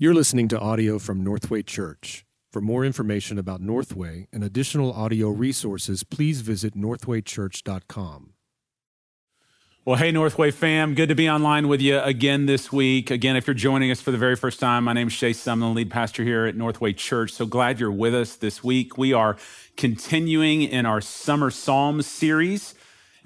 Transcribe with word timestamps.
You're 0.00 0.14
listening 0.14 0.46
to 0.50 0.60
audio 0.60 1.00
from 1.00 1.24
Northway 1.24 1.64
Church. 1.64 2.24
For 2.52 2.60
more 2.60 2.84
information 2.84 3.36
about 3.36 3.60
Northway 3.60 4.28
and 4.32 4.44
additional 4.44 4.92
audio 4.92 5.30
resources, 5.30 6.04
please 6.04 6.40
visit 6.40 6.76
northwaychurch.com. 6.76 8.34
Well, 9.84 9.96
hey, 9.96 10.12
Northway 10.12 10.52
fam, 10.52 10.94
good 10.94 11.08
to 11.08 11.16
be 11.16 11.28
online 11.28 11.66
with 11.66 11.80
you 11.80 11.98
again 11.98 12.46
this 12.46 12.70
week. 12.70 13.10
Again, 13.10 13.34
if 13.34 13.48
you're 13.48 13.54
joining 13.54 13.90
us 13.90 14.00
for 14.00 14.12
the 14.12 14.18
very 14.18 14.36
first 14.36 14.60
time, 14.60 14.84
my 14.84 14.92
name 14.92 15.08
is 15.08 15.12
Shay 15.12 15.32
Sumlin, 15.32 15.74
lead 15.74 15.90
pastor 15.90 16.22
here 16.22 16.46
at 16.46 16.54
Northway 16.54 16.92
Church. 16.92 17.32
So 17.32 17.44
glad 17.44 17.80
you're 17.80 17.90
with 17.90 18.14
us 18.14 18.36
this 18.36 18.62
week. 18.62 18.96
We 18.96 19.12
are 19.12 19.36
continuing 19.76 20.62
in 20.62 20.86
our 20.86 21.00
Summer 21.00 21.50
Psalms 21.50 22.06
series. 22.06 22.76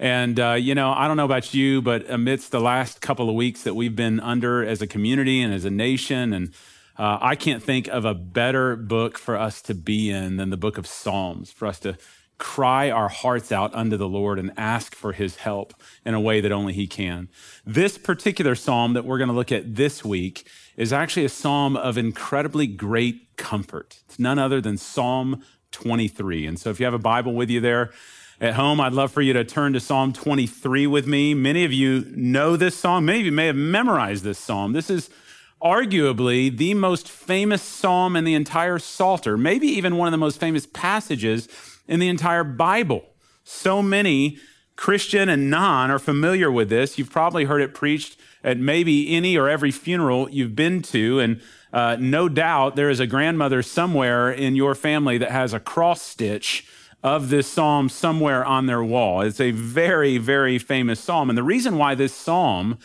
And, 0.03 0.37
uh, 0.37 0.55
you 0.55 0.75
know, 0.75 0.91
I 0.91 1.07
don't 1.07 1.15
know 1.15 1.23
about 1.23 1.53
you, 1.53 1.81
but 1.81 2.09
amidst 2.09 2.51
the 2.51 2.59
last 2.59 2.99
couple 2.99 3.29
of 3.29 3.35
weeks 3.35 3.63
that 3.63 3.73
we've 3.73 3.95
been 3.95 4.19
under 4.19 4.61
as 4.61 4.81
a 4.81 4.85
community 4.85 5.41
and 5.41 5.53
as 5.53 5.63
a 5.63 5.69
nation, 5.69 6.33
and 6.33 6.53
uh, 6.97 7.19
I 7.21 7.37
can't 7.37 7.63
think 7.63 7.87
of 7.87 8.03
a 8.03 8.13
better 8.13 8.75
book 8.75 9.17
for 9.17 9.37
us 9.37 9.61
to 9.61 9.73
be 9.73 10.09
in 10.09 10.35
than 10.35 10.49
the 10.49 10.57
book 10.57 10.77
of 10.77 10.87
Psalms, 10.87 11.53
for 11.53 11.69
us 11.69 11.79
to 11.79 11.97
cry 12.37 12.91
our 12.91 13.07
hearts 13.07 13.49
out 13.49 13.73
unto 13.73 13.95
the 13.95 14.09
Lord 14.09 14.39
and 14.39 14.51
ask 14.57 14.93
for 14.93 15.13
his 15.13 15.37
help 15.37 15.73
in 16.05 16.13
a 16.13 16.19
way 16.19 16.41
that 16.41 16.51
only 16.51 16.73
he 16.73 16.85
can. 16.85 17.29
This 17.65 17.97
particular 17.97 18.55
psalm 18.55 18.91
that 18.95 19.05
we're 19.05 19.19
going 19.19 19.29
to 19.29 19.33
look 19.33 19.53
at 19.53 19.75
this 19.75 20.03
week 20.03 20.45
is 20.75 20.91
actually 20.91 21.23
a 21.23 21.29
psalm 21.29 21.77
of 21.77 21.97
incredibly 21.97 22.67
great 22.67 23.37
comfort. 23.37 24.01
It's 24.09 24.19
none 24.19 24.37
other 24.37 24.59
than 24.59 24.77
Psalm 24.77 25.45
23. 25.71 26.45
And 26.45 26.59
so 26.59 26.71
if 26.71 26.81
you 26.81 26.85
have 26.85 26.93
a 26.93 26.99
Bible 26.99 27.33
with 27.33 27.49
you 27.49 27.61
there, 27.61 27.91
at 28.41 28.55
home, 28.55 28.81
I'd 28.81 28.93
love 28.93 29.11
for 29.11 29.21
you 29.21 29.33
to 29.33 29.43
turn 29.43 29.73
to 29.73 29.79
Psalm 29.79 30.13
23 30.13 30.87
with 30.87 31.07
me. 31.07 31.33
Many 31.33 31.63
of 31.65 31.71
you 31.71 32.05
know 32.15 32.55
this 32.55 32.75
psalm. 32.75 33.05
Many 33.05 33.19
of 33.19 33.25
you 33.25 33.31
may 33.31 33.47
have 33.47 33.55
memorized 33.55 34.23
this 34.23 34.39
psalm. 34.39 34.73
This 34.73 34.89
is 34.89 35.09
arguably 35.61 36.55
the 36.55 36.73
most 36.73 37.09
famous 37.09 37.61
psalm 37.61 38.15
in 38.15 38.25
the 38.25 38.33
entire 38.33 38.79
Psalter, 38.79 39.37
maybe 39.37 39.67
even 39.67 39.95
one 39.95 40.07
of 40.07 40.11
the 40.11 40.17
most 40.17 40.39
famous 40.39 40.65
passages 40.65 41.47
in 41.87 41.99
the 41.99 42.09
entire 42.09 42.43
Bible. 42.43 43.05
So 43.43 43.81
many 43.81 44.39
Christian 44.75 45.29
and 45.29 45.49
non 45.49 45.91
are 45.91 45.99
familiar 45.99 46.51
with 46.51 46.69
this. 46.69 46.97
You've 46.97 47.11
probably 47.11 47.45
heard 47.45 47.61
it 47.61 47.73
preached 47.73 48.17
at 48.43 48.57
maybe 48.57 49.15
any 49.15 49.37
or 49.37 49.47
every 49.47 49.71
funeral 49.71 50.29
you've 50.29 50.55
been 50.55 50.81
to. 50.81 51.19
And 51.19 51.41
uh, 51.71 51.97
no 51.99 52.27
doubt 52.27 52.75
there 52.75 52.89
is 52.89 52.99
a 52.99 53.07
grandmother 53.07 53.61
somewhere 53.61 54.31
in 54.31 54.55
your 54.55 54.75
family 54.75 55.17
that 55.17 55.31
has 55.31 55.53
a 55.53 55.59
cross 55.59 56.01
stitch 56.01 56.67
of 57.03 57.29
this 57.29 57.51
psalm 57.51 57.89
somewhere 57.89 58.45
on 58.45 58.65
their 58.65 58.83
wall. 58.83 59.21
It's 59.21 59.41
a 59.41 59.51
very, 59.51 60.17
very 60.17 60.57
famous 60.57 61.01
psalm. 61.01 61.29
And 61.29 61.37
the 61.37 61.43
reason 61.43 61.77
why 61.77 61.95
this 61.95 62.13
psalm 62.13 62.77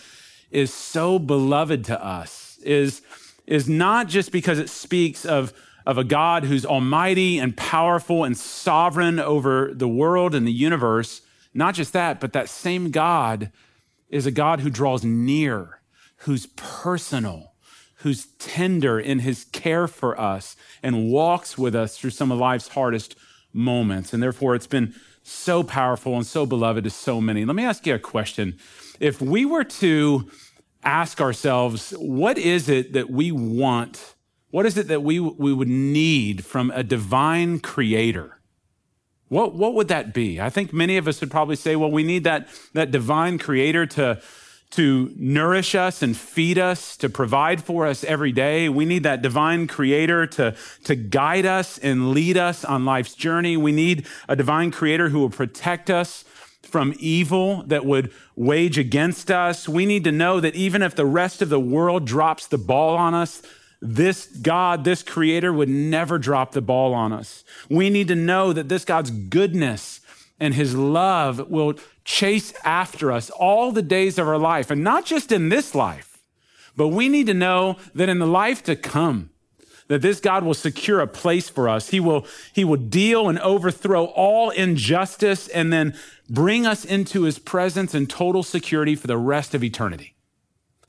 is 0.50 0.74
so 0.74 1.18
beloved 1.18 1.84
to 1.84 2.04
us 2.04 2.58
is, 2.62 3.00
is 3.46 3.68
not 3.68 4.08
just 4.08 4.32
because 4.32 4.58
it 4.58 4.68
speaks 4.68 5.24
of, 5.24 5.52
of 5.86 5.98
a 5.98 6.04
God 6.04 6.44
who's 6.44 6.66
almighty 6.66 7.38
and 7.38 7.56
powerful 7.56 8.24
and 8.24 8.36
sovereign 8.36 9.20
over 9.20 9.72
the 9.72 9.88
world 9.88 10.34
and 10.34 10.46
the 10.46 10.52
universe. 10.52 11.22
Not 11.54 11.74
just 11.74 11.92
that, 11.92 12.18
but 12.18 12.32
that 12.32 12.48
same 12.48 12.90
God 12.90 13.52
is 14.08 14.26
a 14.26 14.32
God 14.32 14.60
who 14.60 14.70
draws 14.70 15.04
near, 15.04 15.80
who's 16.18 16.46
personal, 16.56 17.52
who's 17.96 18.26
tender 18.38 18.98
in 18.98 19.20
his 19.20 19.44
care 19.44 19.86
for 19.86 20.20
us 20.20 20.56
and 20.82 21.10
walks 21.10 21.56
with 21.56 21.74
us 21.74 21.96
through 21.96 22.10
some 22.10 22.32
of 22.32 22.38
life's 22.38 22.68
hardest 22.68 23.14
moments. 23.58 24.14
And 24.14 24.22
therefore, 24.22 24.54
it's 24.54 24.66
been 24.66 24.94
so 25.22 25.62
powerful 25.62 26.16
and 26.16 26.26
so 26.26 26.46
beloved 26.46 26.84
to 26.84 26.90
so 26.90 27.20
many. 27.20 27.44
Let 27.44 27.56
me 27.56 27.64
ask 27.64 27.86
you 27.86 27.94
a 27.94 27.98
question. 27.98 28.56
If 29.00 29.20
we 29.20 29.44
were 29.44 29.64
to 29.64 30.30
ask 30.82 31.20
ourselves, 31.20 31.90
what 31.98 32.38
is 32.38 32.68
it 32.68 32.92
that 32.94 33.10
we 33.10 33.30
want? 33.32 34.14
What 34.50 34.64
is 34.64 34.78
it 34.78 34.88
that 34.88 35.02
we, 35.02 35.20
we 35.20 35.52
would 35.52 35.68
need 35.68 36.44
from 36.44 36.70
a 36.70 36.82
divine 36.82 37.58
creator? 37.58 38.38
What, 39.28 39.54
what 39.54 39.74
would 39.74 39.88
that 39.88 40.14
be? 40.14 40.40
I 40.40 40.48
think 40.48 40.72
many 40.72 40.96
of 40.96 41.06
us 41.06 41.20
would 41.20 41.30
probably 41.30 41.56
say, 41.56 41.76
well, 41.76 41.90
we 41.90 42.02
need 42.02 42.24
that, 42.24 42.48
that 42.72 42.90
divine 42.90 43.38
creator 43.38 43.84
to, 43.86 44.22
to 44.70 45.12
nourish 45.16 45.74
us 45.74 46.02
and 46.02 46.16
feed 46.16 46.58
us, 46.58 46.96
to 46.98 47.08
provide 47.08 47.62
for 47.62 47.86
us 47.86 48.04
every 48.04 48.32
day. 48.32 48.68
We 48.68 48.84
need 48.84 49.02
that 49.04 49.22
divine 49.22 49.66
creator 49.66 50.26
to, 50.26 50.54
to 50.84 50.94
guide 50.94 51.46
us 51.46 51.78
and 51.78 52.10
lead 52.10 52.36
us 52.36 52.64
on 52.64 52.84
life's 52.84 53.14
journey. 53.14 53.56
We 53.56 53.72
need 53.72 54.06
a 54.28 54.36
divine 54.36 54.70
creator 54.70 55.08
who 55.08 55.20
will 55.20 55.30
protect 55.30 55.88
us 55.88 56.24
from 56.62 56.94
evil 56.98 57.62
that 57.66 57.86
would 57.86 58.12
wage 58.36 58.78
against 58.78 59.30
us. 59.30 59.68
We 59.68 59.86
need 59.86 60.04
to 60.04 60.12
know 60.12 60.38
that 60.40 60.54
even 60.54 60.82
if 60.82 60.94
the 60.94 61.06
rest 61.06 61.40
of 61.40 61.48
the 61.48 61.60
world 61.60 62.06
drops 62.06 62.46
the 62.46 62.58
ball 62.58 62.96
on 62.96 63.14
us, 63.14 63.42
this 63.80 64.26
God, 64.26 64.84
this 64.84 65.02
creator 65.02 65.52
would 65.52 65.68
never 65.68 66.18
drop 66.18 66.52
the 66.52 66.60
ball 66.60 66.94
on 66.94 67.12
us. 67.12 67.44
We 67.70 67.90
need 67.90 68.08
to 68.08 68.16
know 68.16 68.52
that 68.52 68.68
this 68.68 68.84
God's 68.84 69.10
goodness 69.10 70.00
and 70.40 70.54
his 70.54 70.74
love 70.74 71.48
will 71.50 71.74
chase 72.08 72.54
after 72.64 73.12
us 73.12 73.28
all 73.28 73.70
the 73.70 73.82
days 73.82 74.18
of 74.18 74.26
our 74.26 74.38
life, 74.38 74.70
and 74.70 74.82
not 74.82 75.04
just 75.04 75.30
in 75.30 75.50
this 75.50 75.74
life, 75.74 76.22
but 76.74 76.88
we 76.88 77.06
need 77.06 77.26
to 77.26 77.34
know 77.34 77.76
that 77.94 78.08
in 78.08 78.18
the 78.18 78.26
life 78.26 78.62
to 78.62 78.74
come, 78.74 79.28
that 79.88 80.00
this 80.00 80.18
God 80.18 80.42
will 80.42 80.54
secure 80.54 81.00
a 81.00 81.06
place 81.06 81.50
for 81.50 81.68
us. 81.68 81.90
He 81.90 82.00
will, 82.00 82.26
he 82.54 82.64
will 82.64 82.78
deal 82.78 83.28
and 83.28 83.38
overthrow 83.40 84.06
all 84.06 84.48
injustice 84.48 85.48
and 85.48 85.70
then 85.70 85.94
bring 86.30 86.66
us 86.66 86.82
into 86.82 87.24
his 87.24 87.38
presence 87.38 87.92
and 87.92 88.08
total 88.08 88.42
security 88.42 88.96
for 88.96 89.06
the 89.06 89.18
rest 89.18 89.54
of 89.54 89.62
eternity. 89.62 90.14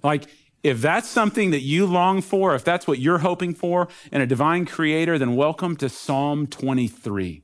Like, 0.02 0.24
if 0.63 0.79
that's 0.79 1.09
something 1.09 1.52
that 1.52 1.63
you 1.63 1.85
long 1.85 2.22
for, 2.22 2.56
if 2.56 2.63
that's 2.63 2.88
what 2.88 3.00
you're 3.00 3.19
hoping 3.19 3.53
for 3.53 3.90
in 4.09 4.22
a 4.22 4.25
divine 4.25 4.66
creator, 4.66 5.18
then 5.18 5.35
welcome 5.35 5.75
to 5.78 5.90
Psalm 5.90 6.47
23. 6.47 7.44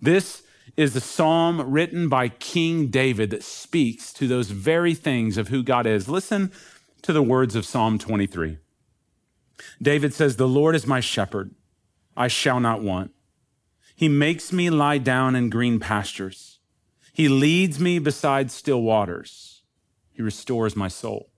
This 0.00 0.42
is 0.78 0.94
a 0.94 1.00
psalm 1.00 1.72
written 1.72 2.08
by 2.08 2.28
King 2.28 2.86
David 2.86 3.30
that 3.30 3.42
speaks 3.42 4.12
to 4.12 4.28
those 4.28 4.50
very 4.50 4.94
things 4.94 5.36
of 5.36 5.48
who 5.48 5.64
God 5.64 5.88
is. 5.88 6.08
Listen 6.08 6.52
to 7.02 7.12
the 7.12 7.20
words 7.20 7.56
of 7.56 7.66
Psalm 7.66 7.98
23. 7.98 8.58
David 9.82 10.14
says, 10.14 10.36
The 10.36 10.46
Lord 10.46 10.76
is 10.76 10.86
my 10.86 11.00
shepherd, 11.00 11.52
I 12.16 12.28
shall 12.28 12.60
not 12.60 12.80
want. 12.80 13.10
He 13.96 14.08
makes 14.08 14.52
me 14.52 14.70
lie 14.70 14.98
down 14.98 15.34
in 15.34 15.50
green 15.50 15.80
pastures. 15.80 16.60
He 17.12 17.28
leads 17.28 17.80
me 17.80 17.98
beside 17.98 18.52
still 18.52 18.80
waters. 18.80 19.62
He 20.12 20.22
restores 20.22 20.76
my 20.76 20.86
soul. 20.86 21.32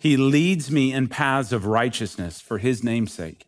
He 0.00 0.16
leads 0.16 0.68
me 0.68 0.92
in 0.92 1.06
paths 1.06 1.52
of 1.52 1.64
righteousness 1.64 2.40
for 2.40 2.58
his 2.58 2.82
name's 2.82 3.12
sake. 3.12 3.47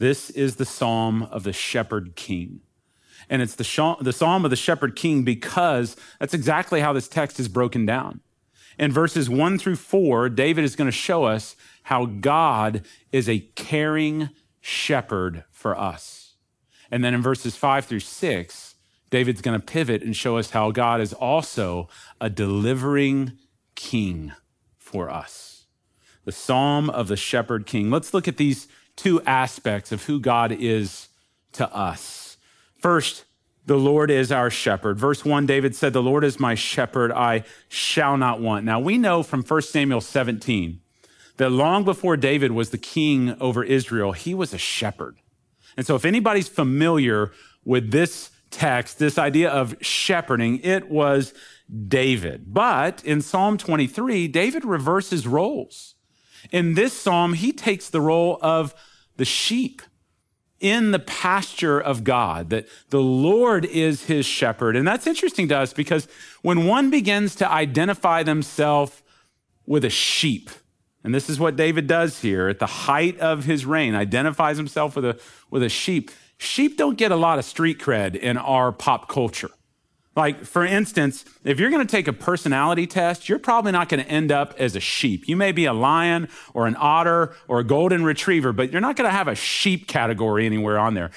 This 0.00 0.30
is 0.30 0.56
the 0.56 0.64
psalm 0.64 1.24
of 1.24 1.44
the 1.44 1.52
shepherd 1.52 2.16
king. 2.16 2.60
And 3.28 3.42
it's 3.42 3.54
the, 3.54 3.64
psalm 3.64 4.44
of 4.44 4.50
the 4.50 4.56
shepherd 4.56 4.96
king 4.96 5.24
because 5.24 5.94
that's 6.18 6.32
exactly 6.32 6.80
how 6.80 6.94
this 6.94 7.06
text 7.06 7.38
is 7.38 7.48
broken 7.48 7.84
down. 7.84 8.20
In 8.78 8.92
verses 8.92 9.28
one 9.28 9.58
through 9.58 9.76
four, 9.76 10.30
David 10.30 10.64
is 10.64 10.74
going 10.74 10.86
to 10.86 10.92
show 10.92 11.24
us 11.24 11.54
how 11.82 12.06
God 12.06 12.82
is 13.12 13.28
a 13.28 13.40
caring 13.56 14.30
shepherd 14.62 15.44
for 15.50 15.78
us. 15.78 16.32
And 16.90 17.04
then 17.04 17.12
in 17.12 17.20
verses 17.20 17.54
five 17.54 17.84
through 17.84 18.00
six, 18.00 18.76
David's 19.10 19.42
going 19.42 19.60
to 19.60 19.64
pivot 19.64 20.02
and 20.02 20.16
show 20.16 20.38
us 20.38 20.50
how 20.50 20.70
God 20.70 21.02
is 21.02 21.12
also 21.12 21.90
a 22.22 22.30
delivering 22.30 23.32
king 23.74 24.32
for 24.78 25.10
us. 25.10 25.66
The 26.24 26.32
psalm 26.32 26.88
of 26.88 27.08
the 27.08 27.16
shepherd 27.16 27.66
king. 27.66 27.90
Let's 27.90 28.14
look 28.14 28.26
at 28.26 28.38
these 28.38 28.66
two 28.96 29.20
aspects 29.22 29.92
of 29.92 30.04
who 30.04 30.20
God 30.20 30.52
is 30.52 31.08
to 31.52 31.72
us. 31.74 32.36
First, 32.78 33.24
the 33.66 33.76
Lord 33.76 34.10
is 34.10 34.32
our 34.32 34.50
shepherd. 34.50 34.98
Verse 34.98 35.24
1, 35.24 35.46
David 35.46 35.76
said, 35.76 35.92
The 35.92 36.02
Lord 36.02 36.24
is 36.24 36.40
my 36.40 36.54
shepherd, 36.54 37.12
I 37.12 37.44
shall 37.68 38.16
not 38.16 38.40
want. 38.40 38.64
Now, 38.64 38.80
we 38.80 38.98
know 38.98 39.22
from 39.22 39.42
1 39.42 39.62
Samuel 39.62 40.00
17 40.00 40.80
that 41.36 41.50
long 41.50 41.84
before 41.84 42.16
David 42.16 42.52
was 42.52 42.70
the 42.70 42.78
king 42.78 43.36
over 43.40 43.62
Israel, 43.62 44.12
he 44.12 44.34
was 44.34 44.52
a 44.52 44.58
shepherd. 44.58 45.16
And 45.76 45.86
so, 45.86 45.94
if 45.94 46.04
anybody's 46.04 46.48
familiar 46.48 47.32
with 47.64 47.90
this 47.90 48.30
text, 48.50 48.98
this 48.98 49.18
idea 49.18 49.48
of 49.48 49.76
shepherding, 49.80 50.58
it 50.60 50.90
was 50.90 51.32
David. 51.88 52.52
But 52.52 53.04
in 53.04 53.22
Psalm 53.22 53.56
23, 53.56 54.28
David 54.28 54.64
reverses 54.64 55.26
roles. 55.26 55.94
In 56.50 56.74
this 56.74 56.92
psalm, 56.92 57.34
he 57.34 57.52
takes 57.52 57.90
the 57.90 58.00
role 58.00 58.38
of 58.40 58.74
the 59.16 59.24
sheep 59.24 59.82
in 60.60 60.90
the 60.90 60.98
pasture 60.98 61.80
of 61.80 62.04
God, 62.04 62.50
that 62.50 62.68
the 62.90 63.00
Lord 63.00 63.64
is 63.64 64.04
his 64.04 64.26
shepherd. 64.26 64.76
And 64.76 64.86
that's 64.86 65.06
interesting 65.06 65.48
to 65.48 65.58
us 65.58 65.72
because 65.72 66.06
when 66.42 66.66
one 66.66 66.90
begins 66.90 67.34
to 67.36 67.50
identify 67.50 68.22
themselves 68.22 69.02
with 69.66 69.84
a 69.84 69.90
sheep, 69.90 70.50
and 71.02 71.14
this 71.14 71.30
is 71.30 71.40
what 71.40 71.56
David 71.56 71.86
does 71.86 72.20
here 72.20 72.48
at 72.48 72.58
the 72.58 72.66
height 72.66 73.18
of 73.20 73.44
his 73.44 73.64
reign, 73.64 73.94
identifies 73.94 74.58
himself 74.58 74.96
with 74.96 75.04
a, 75.06 75.20
with 75.50 75.62
a 75.62 75.70
sheep. 75.70 76.10
Sheep 76.36 76.76
don't 76.76 76.98
get 76.98 77.10
a 77.10 77.16
lot 77.16 77.38
of 77.38 77.46
street 77.46 77.78
cred 77.78 78.14
in 78.14 78.36
our 78.36 78.70
pop 78.70 79.08
culture. 79.08 79.50
Like, 80.16 80.44
for 80.44 80.64
instance, 80.64 81.24
if 81.44 81.60
you're 81.60 81.70
going 81.70 81.86
to 81.86 81.90
take 81.90 82.08
a 82.08 82.12
personality 82.12 82.86
test, 82.86 83.28
you're 83.28 83.38
probably 83.38 83.70
not 83.70 83.88
going 83.88 84.02
to 84.02 84.10
end 84.10 84.32
up 84.32 84.54
as 84.58 84.74
a 84.74 84.80
sheep. 84.80 85.28
You 85.28 85.36
may 85.36 85.52
be 85.52 85.66
a 85.66 85.72
lion 85.72 86.28
or 86.52 86.66
an 86.66 86.76
otter 86.78 87.34
or 87.46 87.60
a 87.60 87.64
golden 87.64 88.04
retriever, 88.04 88.52
but 88.52 88.72
you're 88.72 88.80
not 88.80 88.96
going 88.96 89.08
to 89.08 89.16
have 89.16 89.28
a 89.28 89.36
sheep 89.36 89.86
category 89.86 90.46
anywhere 90.46 90.78
on 90.78 90.94
there. 90.94 91.12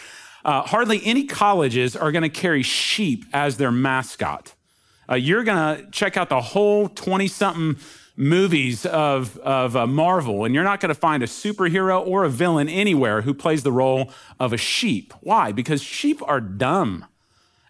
Uh, 0.45 0.61
hardly 0.61 1.01
any 1.05 1.25
colleges 1.25 1.95
are 1.95 2.11
going 2.11 2.23
to 2.23 2.29
carry 2.29 2.61
sheep 2.61 3.25
as 3.33 3.57
their 3.57 3.71
mascot. 3.71 4.53
Uh, 5.09 5.15
you're 5.15 5.43
going 5.43 5.77
to 5.77 5.89
check 5.91 6.15
out 6.15 6.29
the 6.29 6.41
whole 6.41 6.87
20 6.87 7.27
something 7.27 7.77
movies 8.15 8.85
of, 8.85 9.37
of 9.39 9.75
uh, 9.75 9.87
Marvel, 9.87 10.45
and 10.45 10.53
you're 10.53 10.63
not 10.63 10.79
going 10.79 10.93
to 10.93 10.99
find 10.99 11.23
a 11.23 11.27
superhero 11.27 12.05
or 12.05 12.23
a 12.23 12.29
villain 12.29 12.69
anywhere 12.69 13.21
who 13.21 13.33
plays 13.33 13.63
the 13.63 13.71
role 13.71 14.11
of 14.39 14.53
a 14.53 14.57
sheep. 14.57 15.13
Why? 15.21 15.51
Because 15.51 15.81
sheep 15.81 16.21
are 16.27 16.39
dumb. 16.39 17.05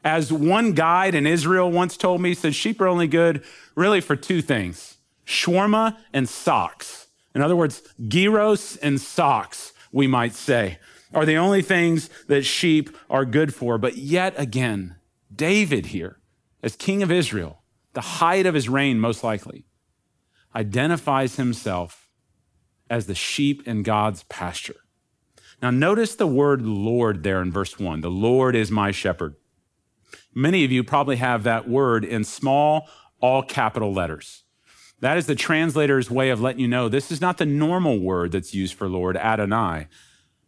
As 0.03 0.33
one 0.33 0.73
guide 0.73 1.15
in 1.15 1.25
Israel 1.25 1.71
once 1.71 1.95
told 1.95 2.21
me, 2.21 2.33
said 2.33 2.55
sheep 2.55 2.81
are 2.81 2.87
only 2.87 3.07
good 3.07 3.43
really 3.75 4.01
for 4.01 4.15
two 4.15 4.41
things 4.41 4.97
shawarma 5.25 5.97
and 6.11 6.27
socks. 6.27 7.07
In 7.33 7.41
other 7.41 7.55
words, 7.55 7.81
gyros 8.07 8.75
and 8.77 8.99
socks, 8.99 9.73
we 9.91 10.05
might 10.05 10.33
say, 10.33 10.79
are 11.13 11.25
the 11.25 11.37
only 11.37 11.61
things 11.61 12.09
that 12.27 12.43
sheep 12.43 12.95
are 13.09 13.25
good 13.25 13.53
for. 13.53 13.77
But 13.77 13.97
yet 13.97 14.33
again, 14.37 14.95
David 15.33 15.87
here, 15.87 16.19
as 16.61 16.75
king 16.75 17.01
of 17.01 17.11
Israel, 17.11 17.63
the 17.93 18.01
height 18.01 18.45
of 18.45 18.55
his 18.55 18.67
reign, 18.67 18.99
most 18.99 19.23
likely, 19.23 19.65
identifies 20.55 21.35
himself 21.35 22.09
as 22.89 23.05
the 23.05 23.15
sheep 23.15 23.67
in 23.67 23.83
God's 23.83 24.23
pasture. 24.23 24.75
Now, 25.61 25.71
notice 25.71 26.15
the 26.15 26.27
word 26.27 26.61
Lord 26.63 27.23
there 27.23 27.41
in 27.41 27.51
verse 27.51 27.79
one. 27.79 28.01
The 28.01 28.11
Lord 28.11 28.55
is 28.55 28.69
my 28.69 28.91
shepherd. 28.91 29.35
Many 30.33 30.63
of 30.65 30.71
you 30.71 30.83
probably 30.83 31.17
have 31.17 31.43
that 31.43 31.67
word 31.67 32.05
in 32.05 32.23
small, 32.23 32.87
all 33.19 33.43
capital 33.43 33.93
letters. 33.93 34.43
That 34.99 35.17
is 35.17 35.25
the 35.25 35.35
translator's 35.35 36.09
way 36.09 36.29
of 36.29 36.39
letting 36.39 36.61
you 36.61 36.67
know 36.67 36.87
this 36.87 37.11
is 37.11 37.19
not 37.19 37.37
the 37.37 37.45
normal 37.45 37.99
word 37.99 38.31
that's 38.31 38.53
used 38.53 38.73
for 38.73 38.87
Lord, 38.87 39.17
Adonai. 39.17 39.87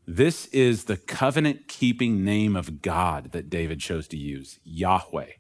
This 0.07 0.45
is 0.47 0.85
the 0.85 0.97
covenant 0.97 1.67
keeping 1.67 2.23
name 2.23 2.55
of 2.55 2.81
God 2.81 3.31
that 3.31 3.49
David 3.49 3.79
chose 3.79 4.07
to 4.09 4.17
use, 4.17 4.59
Yahweh. 4.63 5.31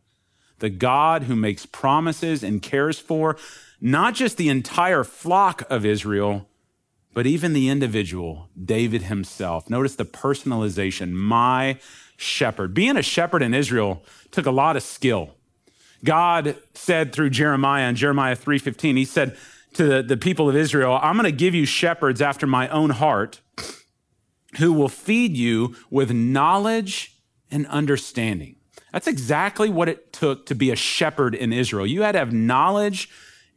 The 0.59 0.69
God 0.69 1.23
who 1.23 1.35
makes 1.35 1.65
promises 1.65 2.43
and 2.43 2.61
cares 2.61 2.97
for 2.99 3.37
not 3.79 4.15
just 4.15 4.37
the 4.37 4.49
entire 4.49 5.03
flock 5.03 5.63
of 5.69 5.85
Israel, 5.85 6.49
but 7.13 7.25
even 7.25 7.53
the 7.53 7.69
individual, 7.69 8.49
David 8.61 9.03
himself. 9.03 9.69
Notice 9.69 9.95
the 9.95 10.05
personalization, 10.05 11.11
my 11.11 11.79
shepherd. 12.17 12.73
Being 12.73 12.97
a 12.97 13.01
shepherd 13.01 13.41
in 13.41 13.53
Israel 13.53 14.03
took 14.31 14.45
a 14.45 14.51
lot 14.51 14.75
of 14.75 14.83
skill. 14.83 15.35
God 16.03 16.55
said 16.73 17.13
through 17.13 17.31
Jeremiah 17.31 17.89
in 17.89 17.95
Jeremiah 17.95 18.35
3:15, 18.35 18.97
he 18.97 19.05
said 19.05 19.37
to 19.73 19.83
the, 19.83 20.03
the 20.03 20.17
people 20.17 20.49
of 20.49 20.55
Israel, 20.55 20.99
I'm 21.01 21.15
going 21.15 21.25
to 21.25 21.31
give 21.31 21.55
you 21.55 21.65
shepherds 21.65 22.21
after 22.21 22.47
my 22.47 22.69
own 22.69 22.91
heart 22.91 23.41
who 24.57 24.71
will 24.71 24.89
feed 24.89 25.35
you 25.35 25.75
with 25.89 26.11
knowledge 26.11 27.17
and 27.51 27.67
understanding. 27.67 28.55
That's 28.91 29.07
exactly 29.07 29.69
what 29.69 29.89
it 29.89 30.13
took 30.13 30.45
to 30.45 30.55
be 30.55 30.71
a 30.71 30.75
shepherd 30.75 31.35
in 31.35 31.51
Israel. 31.51 31.85
You 31.85 32.03
had 32.03 32.13
to 32.13 32.19
have 32.19 32.31
knowledge 32.31 33.09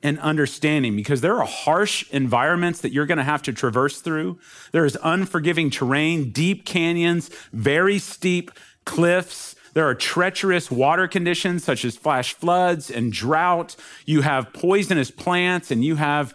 and 0.03 0.19
understanding 0.21 0.95
because 0.95 1.21
there 1.21 1.37
are 1.39 1.47
harsh 1.47 2.09
environments 2.11 2.81
that 2.81 2.93
you're 2.93 3.07
going 3.07 3.19
to 3.19 3.25
have 3.25 3.43
to 3.43 3.53
traverse 3.53 4.01
through. 4.01 4.39
There 4.73 4.85
is 4.85 4.97
unforgiving 5.03 5.71
terrain, 5.71 6.31
deep 6.31 6.65
canyons, 6.65 7.31
very 7.53 7.99
steep 7.99 8.53
cliffs. 8.85 9.57
There 9.75 9.87
are 9.87 9.95
treacherous 9.95 10.71
water 10.71 11.09
conditions 11.09 11.65
such 11.65 11.85
as 11.85 11.97
flash 11.97 12.35
floods 12.35 12.91
and 12.91 13.13
drought. 13.13 13.77
You 14.07 14.23
have 14.23 14.53
poisonous 14.53 15.11
plants 15.11 15.71
and 15.71 15.85
you 15.85 15.97
have 15.97 16.35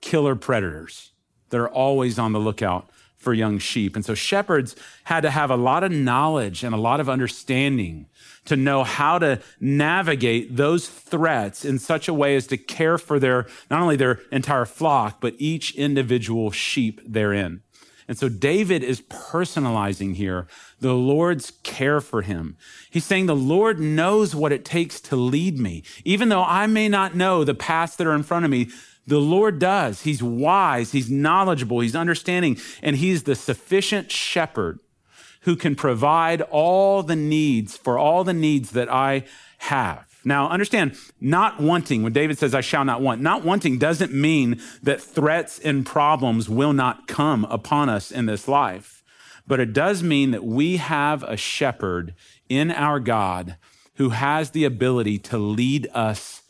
killer 0.00 0.34
predators 0.34 1.12
that 1.50 1.60
are 1.60 1.68
always 1.68 2.18
on 2.18 2.32
the 2.32 2.40
lookout 2.40 2.88
for 3.16 3.32
young 3.32 3.58
sheep. 3.58 3.96
And 3.96 4.04
so 4.04 4.14
shepherds 4.14 4.76
had 5.04 5.22
to 5.22 5.30
have 5.30 5.50
a 5.50 5.56
lot 5.56 5.82
of 5.82 5.90
knowledge 5.90 6.62
and 6.62 6.74
a 6.74 6.78
lot 6.78 7.00
of 7.00 7.08
understanding 7.08 8.06
to 8.46 8.56
know 8.56 8.84
how 8.84 9.18
to 9.18 9.40
navigate 9.60 10.56
those 10.56 10.88
threats 10.88 11.64
in 11.64 11.78
such 11.78 12.08
a 12.08 12.14
way 12.14 12.36
as 12.36 12.46
to 12.48 12.56
care 12.56 12.98
for 12.98 13.18
their, 13.18 13.46
not 13.70 13.80
only 13.80 13.96
their 13.96 14.20
entire 14.30 14.66
flock, 14.66 15.20
but 15.20 15.34
each 15.38 15.74
individual 15.74 16.50
sheep 16.50 17.00
therein. 17.06 17.62
And 18.06 18.18
so 18.18 18.28
David 18.28 18.82
is 18.82 19.00
personalizing 19.00 20.16
here 20.16 20.46
the 20.80 20.92
Lord's 20.92 21.52
care 21.62 22.02
for 22.02 22.20
him. 22.20 22.56
He's 22.90 23.06
saying 23.06 23.26
the 23.26 23.34
Lord 23.34 23.80
knows 23.80 24.34
what 24.34 24.52
it 24.52 24.64
takes 24.64 25.00
to 25.02 25.16
lead 25.16 25.58
me. 25.58 25.82
Even 26.04 26.28
though 26.28 26.44
I 26.44 26.66
may 26.66 26.88
not 26.88 27.14
know 27.14 27.44
the 27.44 27.54
paths 27.54 27.96
that 27.96 28.06
are 28.06 28.14
in 28.14 28.22
front 28.22 28.44
of 28.44 28.50
me, 28.50 28.68
the 29.06 29.20
Lord 29.20 29.58
does. 29.58 30.02
He's 30.02 30.22
wise, 30.22 30.92
He's 30.92 31.10
knowledgeable, 31.10 31.80
He's 31.80 31.96
understanding, 31.96 32.58
and 32.82 32.96
He's 32.96 33.22
the 33.22 33.34
sufficient 33.34 34.10
shepherd 34.10 34.78
who 35.44 35.56
can 35.56 35.74
provide 35.74 36.42
all 36.42 37.02
the 37.02 37.16
needs 37.16 37.76
for 37.76 37.98
all 37.98 38.24
the 38.24 38.32
needs 38.32 38.72
that 38.72 38.90
I 38.90 39.24
have. 39.58 40.06
Now, 40.24 40.48
understand, 40.48 40.96
not 41.20 41.60
wanting, 41.60 42.02
when 42.02 42.14
David 42.14 42.38
says, 42.38 42.54
I 42.54 42.62
shall 42.62 42.84
not 42.84 43.02
want, 43.02 43.20
not 43.20 43.44
wanting 43.44 43.78
doesn't 43.78 44.12
mean 44.12 44.60
that 44.82 45.02
threats 45.02 45.58
and 45.58 45.84
problems 45.84 46.48
will 46.48 46.72
not 46.72 47.06
come 47.06 47.44
upon 47.44 47.90
us 47.90 48.10
in 48.10 48.24
this 48.26 48.48
life. 48.48 49.02
But 49.46 49.60
it 49.60 49.74
does 49.74 50.02
mean 50.02 50.30
that 50.30 50.44
we 50.44 50.78
have 50.78 51.22
a 51.24 51.36
shepherd 51.36 52.14
in 52.48 52.70
our 52.70 52.98
God 52.98 53.56
who 53.96 54.10
has 54.10 54.50
the 54.50 54.64
ability 54.64 55.18
to 55.18 55.36
lead 55.36 55.88
us 55.92 56.42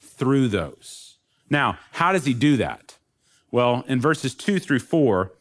through 0.00 0.48
those. 0.48 1.18
Now, 1.48 1.78
how 1.92 2.12
does 2.12 2.24
he 2.24 2.34
do 2.34 2.56
that? 2.56 2.96
Well, 3.52 3.84
in 3.86 4.00
verses 4.00 4.34
two 4.34 4.58
through 4.58 4.80
four, 4.80 5.32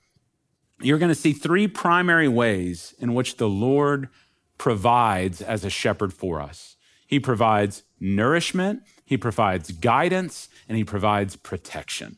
you're 0.81 0.97
going 0.97 1.09
to 1.09 1.15
see 1.15 1.33
three 1.33 1.67
primary 1.67 2.27
ways 2.27 2.93
in 2.99 3.13
which 3.13 3.37
the 3.37 3.49
Lord 3.49 4.09
provides 4.57 5.41
as 5.41 5.63
a 5.63 5.69
shepherd 5.69 6.13
for 6.13 6.41
us. 6.41 6.75
He 7.07 7.19
provides 7.19 7.83
nourishment, 7.99 8.83
he 9.03 9.17
provides 9.17 9.71
guidance, 9.71 10.47
and 10.67 10.77
he 10.77 10.83
provides 10.83 11.35
protection. 11.35 12.17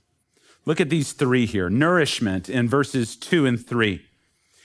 Look 0.65 0.81
at 0.81 0.89
these 0.89 1.13
three 1.13 1.45
here 1.45 1.69
nourishment 1.69 2.49
in 2.49 2.67
verses 2.67 3.15
two 3.15 3.45
and 3.45 3.65
three. 3.65 4.05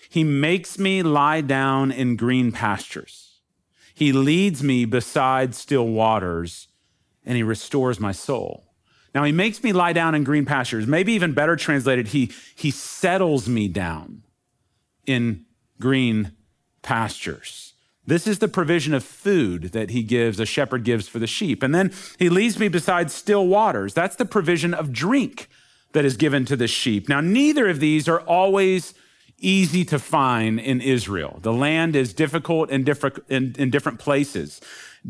He 0.09 0.25
makes 0.25 0.78
me 0.78 1.02
lie 1.02 1.40
down 1.40 1.90
in 1.90 2.16
green 2.16 2.52
pastures. 2.52 3.40
He 3.94 4.12
leads 4.12 4.62
me 4.62 4.85
beside 4.85 5.54
still 5.54 5.87
waters, 5.87 6.68
and 7.25 7.37
he 7.37 7.42
restores 7.42 7.99
my 7.99 8.12
soul. 8.12 8.65
Now 9.16 9.25
he 9.25 9.32
makes 9.32 9.62
me 9.62 9.73
lie 9.73 9.94
down 9.94 10.14
in 10.14 10.25
green 10.25 10.44
pastures. 10.44 10.87
Maybe 10.87 11.14
even 11.14 11.32
better 11.32 11.56
translated, 11.56 12.08
he, 12.08 12.30
he 12.54 12.70
settles 12.70 13.49
me 13.49 13.66
down 13.66 14.25
in 15.06 15.46
green 15.80 16.32
pastures. 16.82 17.73
This 18.04 18.26
is 18.26 18.40
the 18.40 18.46
provision 18.46 18.92
of 18.92 19.02
food 19.02 19.73
that 19.73 19.88
he 19.88 20.02
gives, 20.02 20.38
a 20.38 20.44
shepherd 20.44 20.85
gives 20.85 21.08
for 21.08 21.18
the 21.18 21.26
sheep. 21.26 21.62
And 21.62 21.75
then 21.75 21.94
he 22.18 22.28
leads 22.28 22.58
me 22.58 22.68
beside 22.68 23.11
still 23.11 23.46
waters. 23.46 23.94
That's 23.94 24.16
the 24.16 24.26
provision 24.26 24.75
of 24.75 24.92
drink 24.92 25.49
that 25.94 26.04
is 26.04 26.18
given 26.18 26.44
to 26.44 26.54
the 26.54 26.68
sheep. 26.68 27.08
Now, 27.08 27.23
neither 27.23 27.70
of 27.70 27.80
these 27.80 28.11
are 28.11 28.20
always 28.20 28.92
easy 29.38 29.87
to 29.87 29.99
find 29.99 30.61
in 30.61 30.82
Israel. 30.82 31.38
The 31.40 31.54
land 31.54 31.96
is 31.96 32.12
difficult 32.12 32.68
in 32.68 32.85
different, 32.85 33.20
in, 33.30 33.54
in 33.58 33.70
different 33.70 33.99
places. 33.99 34.61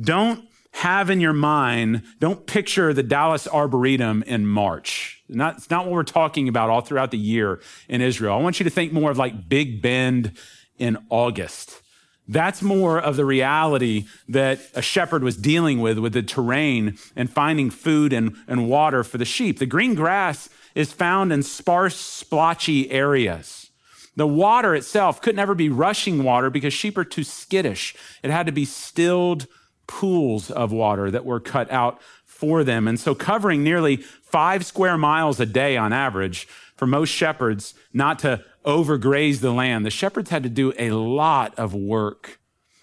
Don't 0.01 0.49
have 0.77 1.09
in 1.09 1.23
your 1.23 1.33
mind, 1.33 2.03
don't 2.21 2.47
picture 2.47 2.93
the 2.93 3.03
Dallas 3.03 3.49
Arboretum 3.49 4.23
in 4.25 4.47
March. 4.47 5.23
Not, 5.27 5.57
it's 5.57 5.71
not 5.71 5.87
what 5.87 5.93
we're 5.93 6.03
talking 6.03 6.49
about 6.49 6.69
all 6.69 6.83
throughout 6.83 7.11
the 7.11 7.19
year 7.19 7.63
in 7.89 8.03
Israel. 8.03 8.35
I 8.35 8.43
want 8.43 8.61
you 8.61 8.65
to 8.65 8.71
think 8.71 8.93
more 8.93 9.11
of 9.11 9.17
like 9.17 9.49
Big 9.49 9.81
Bend 9.81 10.37
in 10.77 10.99
August. 11.09 11.81
That's 12.29 12.61
more 12.61 13.01
of 13.01 13.17
the 13.17 13.25
reality 13.25 14.05
that 14.29 14.61
a 14.75 14.83
shepherd 14.83 15.25
was 15.25 15.39
dealing 15.39 15.81
with, 15.81 15.99
with 15.99 16.13
the 16.13 16.23
terrain 16.23 16.99
and 17.17 17.31
finding 17.31 17.71
food 17.71 18.13
and, 18.13 18.37
and 18.47 18.69
water 18.69 19.03
for 19.03 19.17
the 19.17 19.25
sheep. 19.25 19.59
The 19.59 19.65
green 19.65 19.95
grass 19.95 20.51
is 20.75 20.93
found 20.93 21.33
in 21.33 21.43
sparse, 21.43 21.97
splotchy 21.97 22.91
areas. 22.91 23.71
The 24.15 24.27
water 24.27 24.75
itself 24.75 25.23
could 25.23 25.37
never 25.37 25.55
be 25.55 25.71
rushing 25.71 26.23
water 26.23 26.51
because 26.51 26.75
sheep 26.75 26.99
are 26.99 27.05
too 27.05 27.25
skittish. 27.25 27.95
It 28.23 28.31
had 28.31 28.45
to 28.45 28.53
be 28.53 28.67
stilled 28.67 29.47
pools 29.87 30.51
of 30.51 30.73
water 30.73 31.11
that 31.11 31.25
were 31.25 31.41
cut 31.41 31.71
out 31.71 32.01
for 32.25 32.65
them. 32.65 32.87
And 32.87 32.99
so, 33.01 33.15
covering 33.15 33.63
nearly 33.63 33.97
five 33.97 34.65
square 34.67 34.99
miles 34.99 35.41
a 35.41 35.47
day 35.47 35.77
on 35.77 35.93
average 35.93 36.47
for 36.77 36.87
most 36.87 37.11
shepherds 37.11 37.75
not 37.93 38.19
to 38.21 38.45
overgraze 38.65 39.41
the 39.41 39.53
land. 39.53 39.87
The 39.87 39.91
shepherds 39.91 40.31
had 40.31 40.43
to 40.43 40.49
do 40.49 40.73
a 40.79 40.91
lot 40.91 41.55
of 41.59 41.75
work 41.75 42.39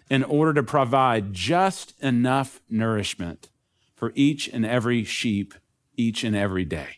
in 0.09 0.23
order 0.23 0.53
to 0.53 0.63
provide 0.63 1.33
just 1.33 1.93
enough 2.01 2.61
nourishment 2.69 3.49
for 3.95 4.11
each 4.15 4.47
and 4.47 4.65
every 4.65 5.03
sheep 5.03 5.53
each 5.95 6.23
and 6.23 6.35
every 6.35 6.65
day. 6.65 6.97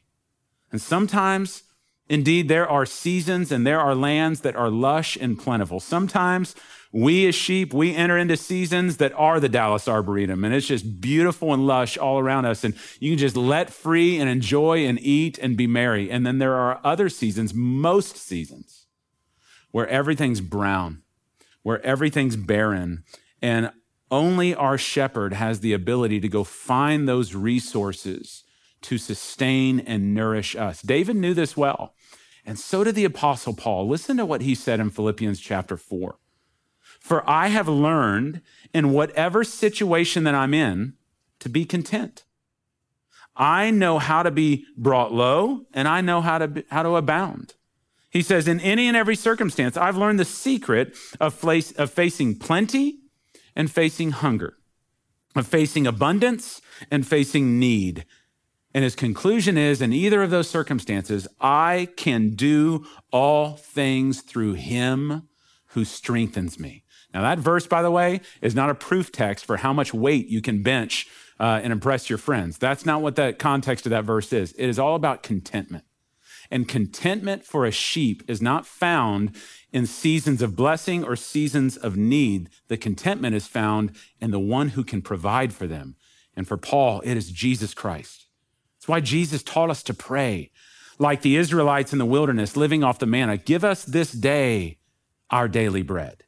And 0.72 0.82
sometimes, 0.82 1.64
indeed, 2.10 2.48
there 2.48 2.68
are 2.68 2.86
seasons 2.86 3.52
and 3.52 3.66
there 3.66 3.80
are 3.80 3.96
lands 3.96 4.42
that 4.42 4.56
are 4.56 4.70
lush 4.70 5.16
and 5.16 5.38
plentiful. 5.38 5.80
Sometimes 5.80 6.56
we 6.96 7.28
as 7.28 7.36
sheep, 7.36 7.74
we 7.74 7.94
enter 7.94 8.18
into 8.18 8.38
seasons 8.38 8.96
that 8.98 9.12
are 9.18 9.42
the 9.42 9.50
Dallas 9.50 9.86
Arboretum, 9.86 10.46
and 10.46 10.54
it's 10.54 10.68
just 10.68 11.02
beautiful 11.02 11.54
and 11.54 11.68
lush 11.68 11.98
all 11.98 12.20
around 12.20 12.46
us. 12.46 12.64
And 12.64 12.74
you 13.02 13.12
can 13.12 13.18
just 13.20 13.36
let 13.36 13.70
free 13.70 14.18
and 14.18 14.30
enjoy 14.30 14.86
and 14.86 14.98
eat 15.02 15.38
and 15.38 15.58
be 15.58 15.68
merry. 15.68 16.10
And 16.10 16.26
then 16.26 16.40
there 16.40 16.56
are 16.56 16.80
other 16.86 17.10
seasons, 17.10 17.54
most 17.54 18.16
seasons, 18.16 18.86
where 19.72 19.90
everything's 19.90 20.40
brown, 20.40 21.02
where 21.64 21.86
everything's 21.86 22.38
barren. 22.38 23.04
And 23.42 23.72
only 24.10 24.56
our 24.56 24.78
shepherd 24.78 25.34
has 25.34 25.60
the 25.60 25.74
ability 25.74 26.22
to 26.22 26.30
go 26.30 26.46
find 26.46 27.10
those 27.10 27.36
resources 27.36 28.46
to 28.84 28.98
sustain 28.98 29.82
and 29.82 30.14
nourish 30.14 30.56
us. 30.56 30.82
David 30.82 31.18
knew 31.18 31.34
this 31.34 31.58
well. 31.58 31.94
And 32.46 32.58
so 32.58 32.86
did 32.86 32.96
the 32.96 33.04
Apostle 33.04 33.54
Paul. 33.54 33.86
Listen 33.86 34.16
to 34.16 34.26
what 34.26 34.44
he 34.44 34.56
said 34.56 34.80
in 34.80 34.92
Philippians 34.92 35.42
chapter 35.42 35.76
4. 35.76 36.16
For 37.06 37.22
I 37.30 37.50
have 37.50 37.68
learned 37.68 38.42
in 38.74 38.92
whatever 38.92 39.44
situation 39.44 40.24
that 40.24 40.34
I'm 40.34 40.56
in 40.56 40.94
to 41.38 41.50
be 41.50 41.64
content. 41.64 42.24
I 43.36 43.70
know 43.70 44.00
how 44.00 44.24
to 44.24 44.32
be 44.32 44.66
brought 44.76 45.14
low 45.14 45.68
and 45.72 45.88
I 45.88 46.02
know 46.02 46.22
how 46.22 46.40
to, 46.40 46.48
be, 46.48 46.64
how 46.72 46.82
to 46.82 46.96
abound. 46.96 47.54
He 48.10 48.24
says, 48.24 48.48
in 48.48 48.60
any 48.60 48.88
and 48.88 48.98
every 48.98 49.16
circumstance, 49.16 49.78
I've 49.78 49.98
learned 49.98 50.20
the 50.20 50.26
secret 50.26 50.98
of, 51.20 51.40
place, 51.40 51.72
of 51.74 51.92
facing 51.92 52.40
plenty 52.40 53.02
and 53.56 53.70
facing 53.70 54.10
hunger, 54.10 54.58
of 55.36 55.46
facing 55.46 55.86
abundance 55.86 56.60
and 56.90 57.06
facing 57.06 57.60
need. 57.60 58.04
And 58.74 58.84
his 58.84 58.96
conclusion 58.96 59.60
is 59.60 59.80
in 59.80 59.94
either 59.94 60.24
of 60.24 60.32
those 60.32 60.50
circumstances, 60.50 61.28
I 61.40 61.90
can 61.98 62.32
do 62.32 62.84
all 63.12 63.58
things 63.58 64.22
through 64.22 64.54
him 64.54 65.30
who 65.68 65.86
strengthens 65.86 66.58
me. 66.58 66.82
Now, 67.16 67.22
that 67.22 67.40
verse, 67.40 67.66
by 67.66 67.82
the 67.82 67.92
way, 67.92 68.20
is 68.42 68.56
not 68.56 68.70
a 68.70 68.76
proof 68.76 69.10
text 69.10 69.46
for 69.46 69.56
how 69.56 69.72
much 69.72 69.94
weight 69.94 70.28
you 70.28 70.42
can 70.42 70.62
bench 70.62 71.08
uh, 71.40 71.62
and 71.64 71.72
impress 71.72 72.10
your 72.10 72.18
friends. 72.18 72.58
That's 72.58 72.86
not 72.86 73.02
what 73.02 73.16
the 73.16 73.32
context 73.32 73.86
of 73.86 73.92
that 73.92 74.04
verse 74.04 74.34
is. 74.34 74.52
It 74.58 74.68
is 74.68 74.78
all 74.78 74.96
about 74.96 75.24
contentment. 75.24 75.86
And 76.52 76.68
contentment 76.68 77.46
for 77.46 77.66
a 77.66 77.72
sheep 77.72 78.22
is 78.28 78.42
not 78.42 78.66
found 78.66 79.34
in 79.72 79.86
seasons 79.86 80.42
of 80.42 80.58
blessing 80.58 81.06
or 81.06 81.16
seasons 81.16 81.78
of 81.78 81.96
need. 81.96 82.50
The 82.68 82.76
contentment 82.76 83.34
is 83.34 83.48
found 83.48 83.96
in 84.20 84.32
the 84.32 84.40
one 84.40 84.70
who 84.70 84.84
can 84.84 85.02
provide 85.02 85.54
for 85.54 85.68
them. 85.68 85.96
And 86.36 86.46
for 86.46 86.58
Paul, 86.58 87.00
it 87.06 87.16
is 87.16 87.32
Jesus 87.32 87.74
Christ. 87.74 88.26
That's 88.76 88.90
why 88.90 89.00
Jesus 89.00 89.42
taught 89.42 89.70
us 89.70 89.84
to 89.84 89.94
pray 89.94 90.52
like 91.00 91.22
the 91.22 91.38
Israelites 91.38 91.94
in 91.94 92.00
the 92.00 92.06
wilderness, 92.06 92.58
living 92.58 92.84
off 92.84 93.00
the 93.00 93.06
manna. 93.06 93.38
Give 93.38 93.64
us 93.64 93.86
this 93.86 94.12
day 94.12 94.80
our 95.30 95.48
daily 95.48 95.82
bread. 95.82 96.25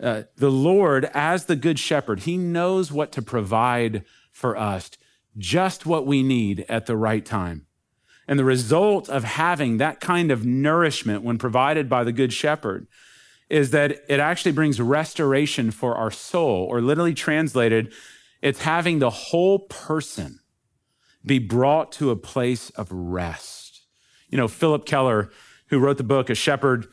Uh, 0.00 0.22
the 0.36 0.50
Lord, 0.50 1.06
as 1.12 1.46
the 1.46 1.56
good 1.56 1.78
shepherd, 1.78 2.20
he 2.20 2.36
knows 2.36 2.92
what 2.92 3.10
to 3.12 3.22
provide 3.22 4.04
for 4.30 4.56
us, 4.56 4.90
just 5.36 5.86
what 5.86 6.06
we 6.06 6.22
need 6.22 6.64
at 6.68 6.86
the 6.86 6.96
right 6.96 7.24
time. 7.24 7.66
And 8.28 8.38
the 8.38 8.44
result 8.44 9.08
of 9.08 9.24
having 9.24 9.78
that 9.78 10.00
kind 10.00 10.30
of 10.30 10.44
nourishment 10.44 11.22
when 11.22 11.38
provided 11.38 11.88
by 11.88 12.04
the 12.04 12.12
good 12.12 12.32
shepherd 12.32 12.86
is 13.48 13.70
that 13.70 14.02
it 14.08 14.20
actually 14.20 14.52
brings 14.52 14.80
restoration 14.80 15.70
for 15.70 15.94
our 15.94 16.10
soul, 16.10 16.66
or 16.70 16.82
literally 16.82 17.14
translated, 17.14 17.92
it's 18.42 18.60
having 18.60 18.98
the 18.98 19.10
whole 19.10 19.60
person 19.60 20.38
be 21.24 21.38
brought 21.38 21.90
to 21.92 22.10
a 22.10 22.16
place 22.16 22.70
of 22.70 22.92
rest. 22.92 23.82
You 24.28 24.36
know, 24.36 24.48
Phillip 24.48 24.84
Keller, 24.84 25.30
who 25.68 25.78
wrote 25.78 25.96
the 25.96 26.04
book 26.04 26.30
A 26.30 26.34
Shepherd 26.34 26.86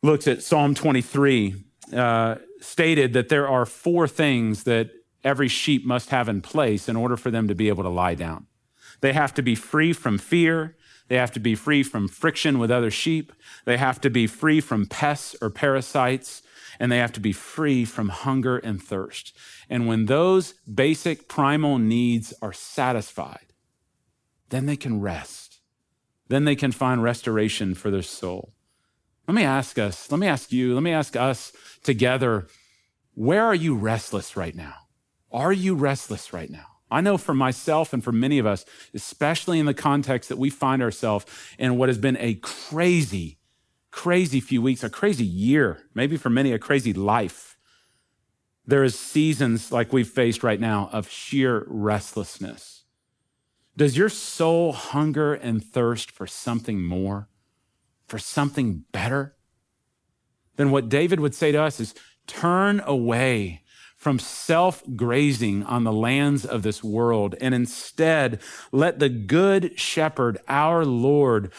Looks 0.00 0.28
at 0.28 0.42
Psalm 0.44 0.76
23, 0.76 1.64
uh, 1.92 2.36
stated 2.60 3.12
that 3.12 3.28
there 3.28 3.48
are 3.48 3.66
four 3.66 4.08
things 4.08 4.64
that 4.64 4.90
every 5.24 5.48
sheep 5.48 5.84
must 5.84 6.10
have 6.10 6.28
in 6.28 6.40
place 6.40 6.88
in 6.88 6.96
order 6.96 7.16
for 7.16 7.30
them 7.30 7.48
to 7.48 7.54
be 7.54 7.68
able 7.68 7.82
to 7.82 7.88
lie 7.88 8.14
down. 8.14 8.46
They 9.00 9.12
have 9.12 9.34
to 9.34 9.42
be 9.42 9.54
free 9.54 9.92
from 9.92 10.18
fear. 10.18 10.76
They 11.08 11.16
have 11.16 11.32
to 11.32 11.40
be 11.40 11.54
free 11.54 11.82
from 11.82 12.08
friction 12.08 12.58
with 12.58 12.70
other 12.70 12.90
sheep. 12.90 13.32
They 13.64 13.76
have 13.76 14.00
to 14.02 14.10
be 14.10 14.26
free 14.26 14.60
from 14.60 14.86
pests 14.86 15.36
or 15.40 15.50
parasites. 15.50 16.42
And 16.80 16.92
they 16.92 16.98
have 16.98 17.12
to 17.12 17.20
be 17.20 17.32
free 17.32 17.84
from 17.84 18.10
hunger 18.10 18.58
and 18.58 18.80
thirst. 18.80 19.36
And 19.68 19.88
when 19.88 20.06
those 20.06 20.54
basic 20.72 21.28
primal 21.28 21.78
needs 21.78 22.32
are 22.40 22.52
satisfied, 22.52 23.52
then 24.50 24.66
they 24.66 24.76
can 24.76 25.00
rest. 25.00 25.60
Then 26.28 26.44
they 26.44 26.54
can 26.54 26.72
find 26.72 27.02
restoration 27.02 27.74
for 27.74 27.90
their 27.90 28.02
soul. 28.02 28.52
Let 29.28 29.34
me 29.34 29.44
ask 29.44 29.78
us, 29.78 30.10
let 30.10 30.18
me 30.18 30.26
ask 30.26 30.50
you, 30.52 30.72
let 30.72 30.82
me 30.82 30.90
ask 30.90 31.14
us 31.14 31.52
together 31.84 32.46
where 33.14 33.44
are 33.44 33.54
you 33.54 33.76
restless 33.76 34.38
right 34.38 34.54
now? 34.54 34.74
Are 35.30 35.52
you 35.52 35.74
restless 35.74 36.32
right 36.32 36.48
now? 36.48 36.64
I 36.90 37.02
know 37.02 37.18
for 37.18 37.34
myself 37.34 37.92
and 37.92 38.02
for 38.02 38.10
many 38.10 38.38
of 38.38 38.46
us, 38.46 38.64
especially 38.94 39.58
in 39.58 39.66
the 39.66 39.74
context 39.74 40.30
that 40.30 40.38
we 40.38 40.48
find 40.48 40.80
ourselves 40.80 41.26
in 41.58 41.76
what 41.76 41.90
has 41.90 41.98
been 41.98 42.16
a 42.18 42.36
crazy, 42.36 43.36
crazy 43.90 44.40
few 44.40 44.62
weeks, 44.62 44.82
a 44.82 44.88
crazy 44.88 45.26
year, 45.26 45.82
maybe 45.92 46.16
for 46.16 46.30
many, 46.30 46.52
a 46.52 46.58
crazy 46.58 46.94
life. 46.94 47.58
There 48.64 48.82
is 48.82 48.98
seasons 48.98 49.70
like 49.70 49.92
we've 49.92 50.08
faced 50.08 50.42
right 50.42 50.60
now 50.60 50.88
of 50.90 51.10
sheer 51.10 51.64
restlessness. 51.66 52.84
Does 53.76 53.98
your 53.98 54.08
soul 54.08 54.72
hunger 54.72 55.34
and 55.34 55.62
thirst 55.62 56.10
for 56.10 56.26
something 56.26 56.82
more? 56.82 57.28
For 58.08 58.18
something 58.18 58.84
better, 58.90 59.36
then 60.56 60.70
what 60.70 60.88
David 60.88 61.20
would 61.20 61.34
say 61.34 61.52
to 61.52 61.62
us 61.62 61.78
is 61.78 61.94
turn 62.26 62.80
away 62.84 63.62
from 63.96 64.18
self 64.18 64.82
grazing 64.96 65.64
on 65.64 65.84
the 65.84 65.92
lands 65.92 66.44
of 66.44 66.62
this 66.62 66.82
world 66.82 67.34
and 67.40 67.54
instead 67.54 68.40
let 68.72 68.98
the 68.98 69.08
good 69.08 69.78
shepherd, 69.78 70.38
our 70.48 70.84
Lord, 70.84 71.52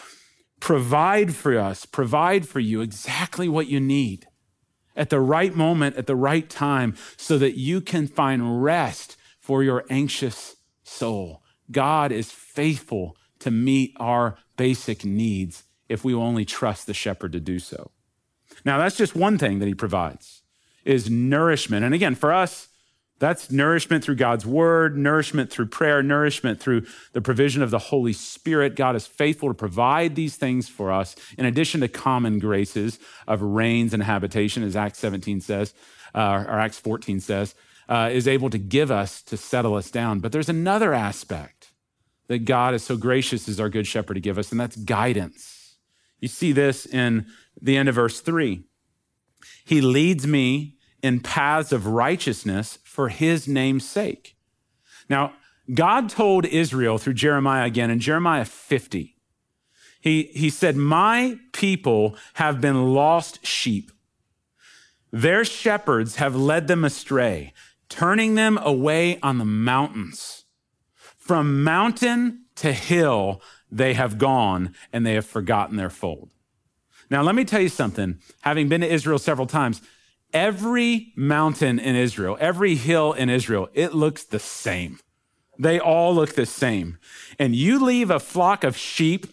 provide 0.58 1.34
for 1.34 1.58
us, 1.58 1.86
provide 1.86 2.48
for 2.48 2.60
you 2.60 2.80
exactly 2.80 3.48
what 3.48 3.66
you 3.66 3.80
need 3.80 4.26
at 4.96 5.10
the 5.10 5.20
right 5.20 5.54
moment, 5.54 5.96
at 5.96 6.06
the 6.06 6.16
right 6.16 6.48
time, 6.48 6.94
so 7.16 7.38
that 7.38 7.58
you 7.58 7.80
can 7.80 8.06
find 8.06 8.62
rest 8.62 9.16
for 9.38 9.62
your 9.62 9.84
anxious 9.88 10.56
soul. 10.82 11.42
God 11.70 12.10
is 12.10 12.32
faithful 12.32 13.16
to 13.38 13.50
meet 13.50 13.94
our 13.98 14.36
basic 14.56 15.04
needs 15.04 15.64
if 15.90 16.04
we 16.04 16.14
will 16.14 16.22
only 16.22 16.44
trust 16.44 16.86
the 16.86 16.94
shepherd 16.94 17.32
to 17.32 17.40
do 17.40 17.58
so. 17.58 17.90
Now, 18.64 18.78
that's 18.78 18.96
just 18.96 19.14
one 19.14 19.36
thing 19.36 19.58
that 19.58 19.66
he 19.66 19.74
provides 19.74 20.42
is 20.84 21.10
nourishment. 21.10 21.84
And 21.84 21.94
again, 21.94 22.14
for 22.14 22.32
us, 22.32 22.68
that's 23.18 23.50
nourishment 23.50 24.02
through 24.02 24.16
God's 24.16 24.46
word, 24.46 24.96
nourishment 24.96 25.50
through 25.50 25.66
prayer, 25.66 26.02
nourishment 26.02 26.58
through 26.58 26.86
the 27.12 27.20
provision 27.20 27.62
of 27.62 27.70
the 27.70 27.78
Holy 27.78 28.14
Spirit. 28.14 28.76
God 28.76 28.96
is 28.96 29.06
faithful 29.06 29.48
to 29.48 29.54
provide 29.54 30.14
these 30.14 30.36
things 30.36 30.70
for 30.70 30.90
us, 30.90 31.14
in 31.36 31.44
addition 31.44 31.82
to 31.82 31.88
common 31.88 32.38
graces 32.38 32.98
of 33.28 33.42
rains 33.42 33.92
and 33.92 34.02
habitation, 34.02 34.62
as 34.62 34.74
Acts 34.74 35.00
17 35.00 35.42
says, 35.42 35.74
uh, 36.14 36.44
or 36.48 36.58
Acts 36.58 36.78
14 36.78 37.20
says, 37.20 37.54
uh, 37.90 38.08
is 38.10 38.26
able 38.26 38.48
to 38.48 38.58
give 38.58 38.90
us 38.90 39.20
to 39.24 39.36
settle 39.36 39.74
us 39.74 39.90
down. 39.90 40.20
But 40.20 40.32
there's 40.32 40.48
another 40.48 40.94
aspect 40.94 41.72
that 42.28 42.46
God 42.46 42.72
is 42.72 42.84
so 42.84 42.96
gracious 42.96 43.48
as 43.48 43.60
our 43.60 43.68
good 43.68 43.86
shepherd 43.86 44.14
to 44.14 44.20
give 44.20 44.38
us, 44.38 44.50
and 44.50 44.60
that's 44.60 44.76
guidance. 44.76 45.59
You 46.20 46.28
see 46.28 46.52
this 46.52 46.86
in 46.86 47.26
the 47.60 47.76
end 47.76 47.88
of 47.88 47.94
verse 47.94 48.20
three. 48.20 48.64
He 49.64 49.80
leads 49.80 50.26
me 50.26 50.76
in 51.02 51.20
paths 51.20 51.72
of 51.72 51.86
righteousness 51.86 52.78
for 52.84 53.08
his 53.08 53.48
name's 53.48 53.88
sake. 53.88 54.36
Now, 55.08 55.32
God 55.72 56.08
told 56.08 56.46
Israel 56.46 56.98
through 56.98 57.14
Jeremiah 57.14 57.64
again 57.64 57.90
in 57.90 58.00
Jeremiah 58.00 58.44
50, 58.44 59.16
he, 60.00 60.22
he 60.34 60.50
said, 60.50 60.76
My 60.76 61.38
people 61.52 62.16
have 62.34 62.60
been 62.60 62.94
lost 62.94 63.44
sheep. 63.46 63.90
Their 65.12 65.44
shepherds 65.44 66.16
have 66.16 66.34
led 66.34 66.68
them 66.68 66.84
astray, 66.84 67.52
turning 67.88 68.34
them 68.34 68.58
away 68.62 69.18
on 69.22 69.38
the 69.38 69.44
mountains. 69.44 70.44
From 71.18 71.62
mountain 71.62 72.46
to 72.56 72.72
hill, 72.72 73.42
they 73.70 73.94
have 73.94 74.18
gone 74.18 74.74
and 74.92 75.06
they 75.06 75.14
have 75.14 75.26
forgotten 75.26 75.76
their 75.76 75.90
fold. 75.90 76.30
Now, 77.10 77.22
let 77.22 77.34
me 77.34 77.44
tell 77.44 77.60
you 77.60 77.68
something. 77.68 78.18
Having 78.42 78.68
been 78.68 78.80
to 78.82 78.92
Israel 78.92 79.18
several 79.18 79.46
times, 79.46 79.82
every 80.32 81.12
mountain 81.16 81.78
in 81.78 81.96
Israel, 81.96 82.36
every 82.40 82.76
hill 82.76 83.12
in 83.12 83.28
Israel, 83.28 83.68
it 83.74 83.94
looks 83.94 84.24
the 84.24 84.38
same. 84.38 85.00
They 85.58 85.78
all 85.78 86.14
look 86.14 86.34
the 86.34 86.46
same. 86.46 86.98
And 87.38 87.54
you 87.54 87.84
leave 87.84 88.10
a 88.10 88.20
flock 88.20 88.64
of 88.64 88.76
sheep 88.76 89.26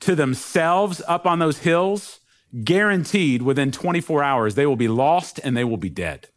to 0.00 0.14
themselves 0.14 1.02
up 1.06 1.26
on 1.26 1.38
those 1.38 1.58
hills, 1.58 2.20
guaranteed 2.64 3.42
within 3.42 3.70
24 3.70 4.22
hours, 4.22 4.54
they 4.54 4.66
will 4.66 4.76
be 4.76 4.88
lost 4.88 5.38
and 5.44 5.56
they 5.56 5.64
will 5.64 5.76
be 5.76 5.90
dead. 5.90 6.28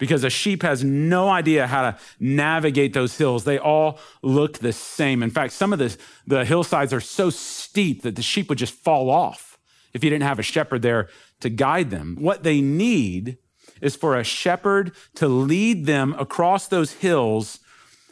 Because 0.00 0.24
a 0.24 0.30
sheep 0.30 0.62
has 0.62 0.82
no 0.82 1.28
idea 1.28 1.68
how 1.68 1.82
to 1.82 1.98
navigate 2.18 2.94
those 2.94 3.16
hills. 3.16 3.44
They 3.44 3.58
all 3.58 4.00
look 4.22 4.58
the 4.58 4.72
same. 4.72 5.22
In 5.22 5.30
fact, 5.30 5.52
some 5.52 5.72
of 5.72 5.78
the, 5.78 5.96
the 6.26 6.44
hillsides 6.44 6.92
are 6.92 7.00
so 7.00 7.30
steep 7.30 8.02
that 8.02 8.16
the 8.16 8.22
sheep 8.22 8.48
would 8.48 8.58
just 8.58 8.74
fall 8.74 9.10
off 9.10 9.58
if 9.92 10.02
you 10.02 10.10
didn't 10.10 10.24
have 10.24 10.38
a 10.38 10.42
shepherd 10.42 10.82
there 10.82 11.08
to 11.40 11.50
guide 11.50 11.90
them. 11.90 12.16
What 12.18 12.42
they 12.42 12.60
need 12.60 13.38
is 13.80 13.94
for 13.94 14.16
a 14.16 14.24
shepherd 14.24 14.92
to 15.16 15.28
lead 15.28 15.86
them 15.86 16.14
across 16.18 16.66
those 16.66 16.94
hills 16.94 17.60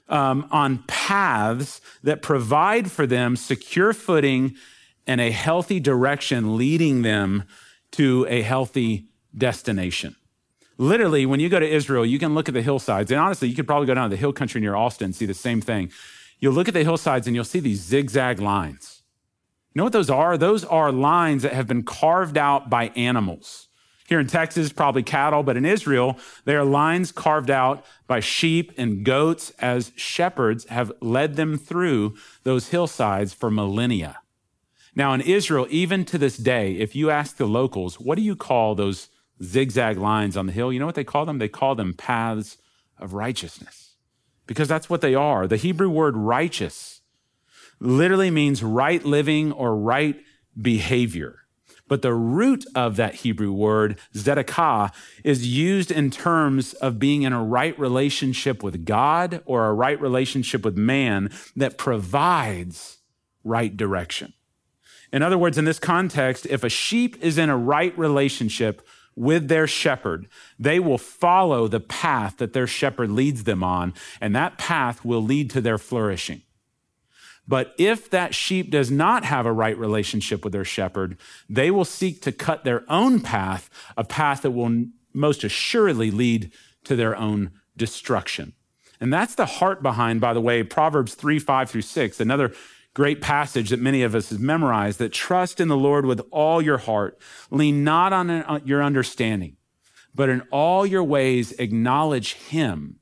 um, 0.09 0.47
on 0.51 0.85
paths 0.87 1.81
that 2.03 2.23
provide 2.23 2.91
for 2.91 3.07
them 3.07 3.35
secure 3.35 3.93
footing 3.93 4.57
and 5.07 5.21
a 5.21 5.31
healthy 5.31 5.81
direction 5.81 6.57
leading 6.57 7.03
them 7.03 7.45
to 7.93 8.27
a 8.29 8.43
healthy 8.43 9.09
destination. 9.37 10.17
Literally, 10.81 11.27
when 11.27 11.41
you 11.41 11.49
go 11.49 11.59
to 11.59 11.69
Israel, 11.69 12.07
you 12.07 12.21
can 12.21 12.35
look 12.35 12.49
at 12.49 12.55
the 12.55 12.63
hillsides, 12.63 13.11
and 13.11 13.21
honestly, 13.21 13.49
you 13.49 13.57
could 13.57 13.67
probably 13.67 13.87
go 13.87 13.95
down 13.95 14.09
to 14.09 14.15
the 14.15 14.21
hill 14.21 14.33
country 14.33 14.61
near 14.61 14.77
Austin 14.77 15.07
and 15.07 15.15
see 15.15 15.27
the 15.27 15.35
same 15.35 15.61
thing. 15.61 15.91
You'll 16.39 16.55
look 16.55 16.69
at 16.69 16.75
the 16.75 16.85
hillsides 16.85 17.27
and 17.27 17.35
you'll 17.35 17.45
see 17.45 17.59
these 17.59 17.81
zigzag 17.81 18.39
lines. 18.39 19.03
You 19.75 19.81
know 19.81 19.85
what 19.85 19.93
those 19.93 20.09
are? 20.09 20.39
Those 20.39 20.65
are 20.65 20.93
lines 20.93 21.43
that 21.43 21.53
have 21.53 21.67
been 21.67 21.83
carved 21.83 22.39
out 22.39 22.71
by 22.71 22.89
animals. 22.91 23.69
Here 24.07 24.21
in 24.21 24.29
Texas, 24.29 24.73
probably 24.73 25.03
cattle, 25.03 25.43
but 25.43 25.57
in 25.57 25.67
Israel, 25.67 26.17
they 26.45 26.55
are 26.55 26.65
lines 26.65 27.13
carved 27.13 27.51
out 27.51 27.85
by 28.07 28.21
sheep 28.21 28.73
and 28.79 29.05
goats 29.05 29.51
as 29.59 29.93
shepherds 29.97 30.65
have 30.67 30.93
led 31.01 31.35
them 31.37 31.59
through 31.59 32.15
those 32.45 32.69
hillsides 32.69 33.35
for 33.35 33.51
millennia. 33.51 34.21
Now, 34.95 35.13
in 35.13 35.21
Israel, 35.21 35.67
even 35.69 36.05
to 36.07 36.19
this 36.19 36.39
day, 36.39 36.73
if 36.77 36.97
you 36.97 37.11
ask 37.11 37.37
the 37.37 37.47
locals, 37.47 38.01
what 38.01 38.17
do 38.17 38.23
you 38.23 38.35
call 38.35 38.75
those 38.75 39.09
zigzag 39.43 39.99
lines 39.99 40.37
on 40.37 40.47
the 40.47 40.53
hill? 40.53 40.73
You 40.73 40.79
know 40.79 40.87
what 40.87 40.95
they 40.95 41.05
call 41.05 41.27
them? 41.27 41.39
They 41.39 41.49
call 41.49 41.75
them 41.75 41.95
paths 41.95 42.59
of 42.99 43.15
righteousness 43.15 43.97
because 44.47 44.69
that's 44.69 44.91
what 44.91 45.01
they 45.01 45.15
are. 45.15 45.47
The 45.47 45.57
Hebrew 45.57 45.91
word 45.91 46.17
righteous 46.17 47.01
literally 47.81 48.31
means 48.31 48.63
right 48.63 49.05
living 49.05 49.53
or 49.53 49.77
right 49.77 50.21
behavior. 50.61 51.41
But 51.87 52.03
the 52.03 52.13
root 52.13 52.67
of 52.75 52.97
that 52.97 53.17
Hebrew 53.17 53.51
word, 53.51 53.99
zedekah, 54.15 54.93
is 55.25 55.47
used 55.47 55.91
in 55.91 56.11
terms 56.11 56.75
of 56.75 56.99
being 56.99 57.23
in 57.23 57.33
a 57.33 57.43
right 57.43 57.79
relationship 57.79 58.63
with 58.63 58.85
God 58.85 59.43
or 59.47 59.67
a 59.67 59.73
right 59.73 59.99
relationship 59.99 60.65
with 60.65 60.77
man 60.77 61.31
that 61.57 61.79
provides 61.79 62.99
right 63.43 63.75
direction. 63.75 64.35
In 65.11 65.23
other 65.23 65.39
words, 65.39 65.57
in 65.57 65.65
this 65.65 65.79
context, 65.79 66.45
if 66.47 66.63
a 66.63 66.69
sheep 66.69 67.17
is 67.23 67.39
in 67.39 67.49
a 67.49 67.57
right 67.57 67.97
relationship 67.99 68.87
with 69.19 69.49
their 69.49 69.67
shepherd, 69.67 70.29
they 70.59 70.79
will 70.79 70.99
follow 70.99 71.69
the 71.69 71.81
path 71.81 72.37
that 72.39 72.53
their 72.53 72.67
shepherd 72.67 73.11
leads 73.11 73.45
them 73.45 73.63
on, 73.63 73.95
and 74.21 74.35
that 74.35 74.59
path 74.59 75.05
will 75.05 75.23
lead 75.23 75.51
to 75.51 75.61
their 75.61 75.79
flourishing. 75.79 76.43
But 77.47 77.75
if 77.79 78.11
that 78.11 78.35
sheep 78.35 78.71
does 78.71 78.91
not 78.91 79.25
have 79.25 79.47
a 79.47 79.53
right 79.53 79.77
relationship 79.77 80.45
with 80.45 80.53
their 80.53 80.67
shepherd, 80.67 81.17
they 81.49 81.71
will 81.71 81.87
seek 81.87 82.21
to 82.23 82.33
cut 82.33 82.65
their 82.65 82.85
own 82.91 83.21
path, 83.21 83.71
a 83.97 84.05
path 84.05 84.43
that 84.43 84.51
will 84.51 84.85
most 85.15 85.43
assuredly 85.45 86.11
lead 86.11 86.53
to 86.85 86.95
their 86.95 87.17
own 87.17 87.51
destruction. 87.77 88.53
And 89.01 89.13
that's 89.13 89.35
the 89.35 89.47
heart 89.47 89.83
behind, 89.83 90.21
by 90.21 90.35
the 90.35 90.41
way, 90.41 90.63
Proverbs 90.63 91.15
3 91.15 91.39
5 91.39 91.71
through 91.71 91.83
6, 91.83 92.21
another 92.21 92.53
great 92.95 93.21
passage 93.21 93.71
that 93.71 93.81
many 93.81 94.03
of 94.03 94.15
us 94.15 94.31
have 94.31 94.41
memorized 94.41 94.99
that 94.99 95.13
trust 95.13 95.61
in 95.61 95.69
the 95.69 95.77
Lord 95.77 96.05
with 96.05 96.21
all 96.31 96.61
your 96.61 96.79
heart, 96.79 97.19
lean 97.51 97.85
not 97.85 98.13
on 98.13 98.31
uh, 98.31 98.61
your 98.65 98.83
understanding, 98.83 99.57
but 100.15 100.29
in 100.29 100.41
all 100.51 100.85
your 100.85 101.05
ways 101.05 101.53
acknowledge 101.53 102.35
him, 102.35 102.97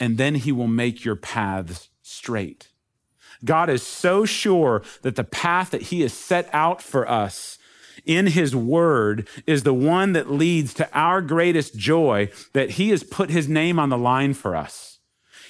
and 0.00 0.18
then 0.18 0.34
he 0.34 0.52
will 0.52 0.68
make 0.68 1.04
your 1.04 1.16
paths 1.16 1.88
straight. 2.02 2.68
God 3.44 3.70
is 3.70 3.82
so 3.82 4.24
sure 4.24 4.82
that 5.02 5.16
the 5.16 5.24
path 5.24 5.70
that 5.70 5.82
he 5.82 6.00
has 6.00 6.12
set 6.12 6.48
out 6.52 6.82
for 6.82 7.08
us 7.08 7.58
in 8.04 8.28
his 8.28 8.54
word 8.56 9.28
is 9.46 9.62
the 9.62 9.74
one 9.74 10.12
that 10.14 10.30
leads 10.30 10.74
to 10.74 10.88
our 10.92 11.20
greatest 11.20 11.76
joy 11.76 12.30
that 12.52 12.70
he 12.70 12.90
has 12.90 13.04
put 13.04 13.30
his 13.30 13.48
name 13.48 13.78
on 13.78 13.90
the 13.90 13.98
line 13.98 14.34
for 14.34 14.56
us. 14.56 14.97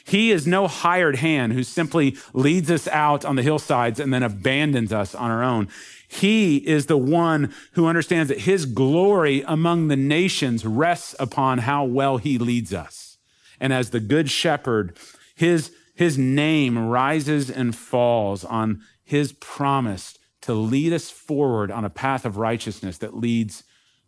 He 0.09 0.31
is 0.31 0.47
no 0.47 0.67
hired 0.67 1.17
hand 1.17 1.53
who 1.53 1.63
simply 1.63 2.17
leads 2.33 2.71
us 2.71 2.89
out 2.89 3.27
on 3.27 3.37
the 3.37 3.43
hillsides 3.43 4.01
and 4.01 4.13
then 4.13 4.23
abandons 4.23 4.91
us 4.91 5.15
on 5.15 5.31
our 5.31 5.43
own. 5.43 5.69
He 6.09 6.57
is 6.67 6.87
the 6.87 6.97
one 6.97 7.53
who 7.73 7.87
understands 7.87 8.31
that 8.31 8.41
his 8.41 8.65
glory 8.65 9.45
among 9.47 9.89
the 9.89 9.97
nations 9.97 10.65
rests 10.65 11.15
upon 11.19 11.59
how 11.59 11.85
well 11.85 12.17
he 12.17 12.39
leads 12.39 12.73
us. 12.73 13.19
And 13.61 13.71
as 13.71 13.91
the 13.91 14.01
good 14.01 14.31
shepherd, 14.31 14.97
his 15.35 15.73
his 15.95 16.17
name 16.17 16.79
rises 16.79 17.51
and 17.51 17.77
falls 17.77 18.45
on 18.45 18.81
his 19.05 19.33
promise 19.33 20.17
to 20.41 20.55
lead 20.55 20.95
us 20.95 21.11
forward 21.11 21.71
on 21.71 21.85
a 21.85 21.91
path 21.91 22.25
of 22.25 22.39
righteousness 22.39 22.97
that 22.99 23.17
leads 23.17 23.63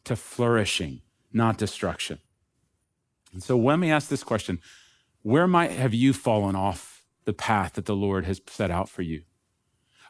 to 0.05 0.17
flourishing, 0.17 1.03
not 1.31 1.59
destruction. 1.59 2.21
And 3.35 3.43
so 3.43 3.59
let 3.59 3.79
me 3.79 3.91
ask 3.91 4.09
this 4.09 4.25
question 4.25 4.61
Where 5.23 5.47
might 5.47 5.73
have 5.73 5.93
you 5.93 6.13
fallen 6.13 6.57
off 6.57 7.05
the 7.25 7.35
path 7.35 7.75
that 7.75 7.85
the 7.85 7.97
Lord 7.97 8.25
has 8.25 8.41
set 8.47 8.71
out 8.71 8.89
for 8.89 9.03
you? 9.03 9.23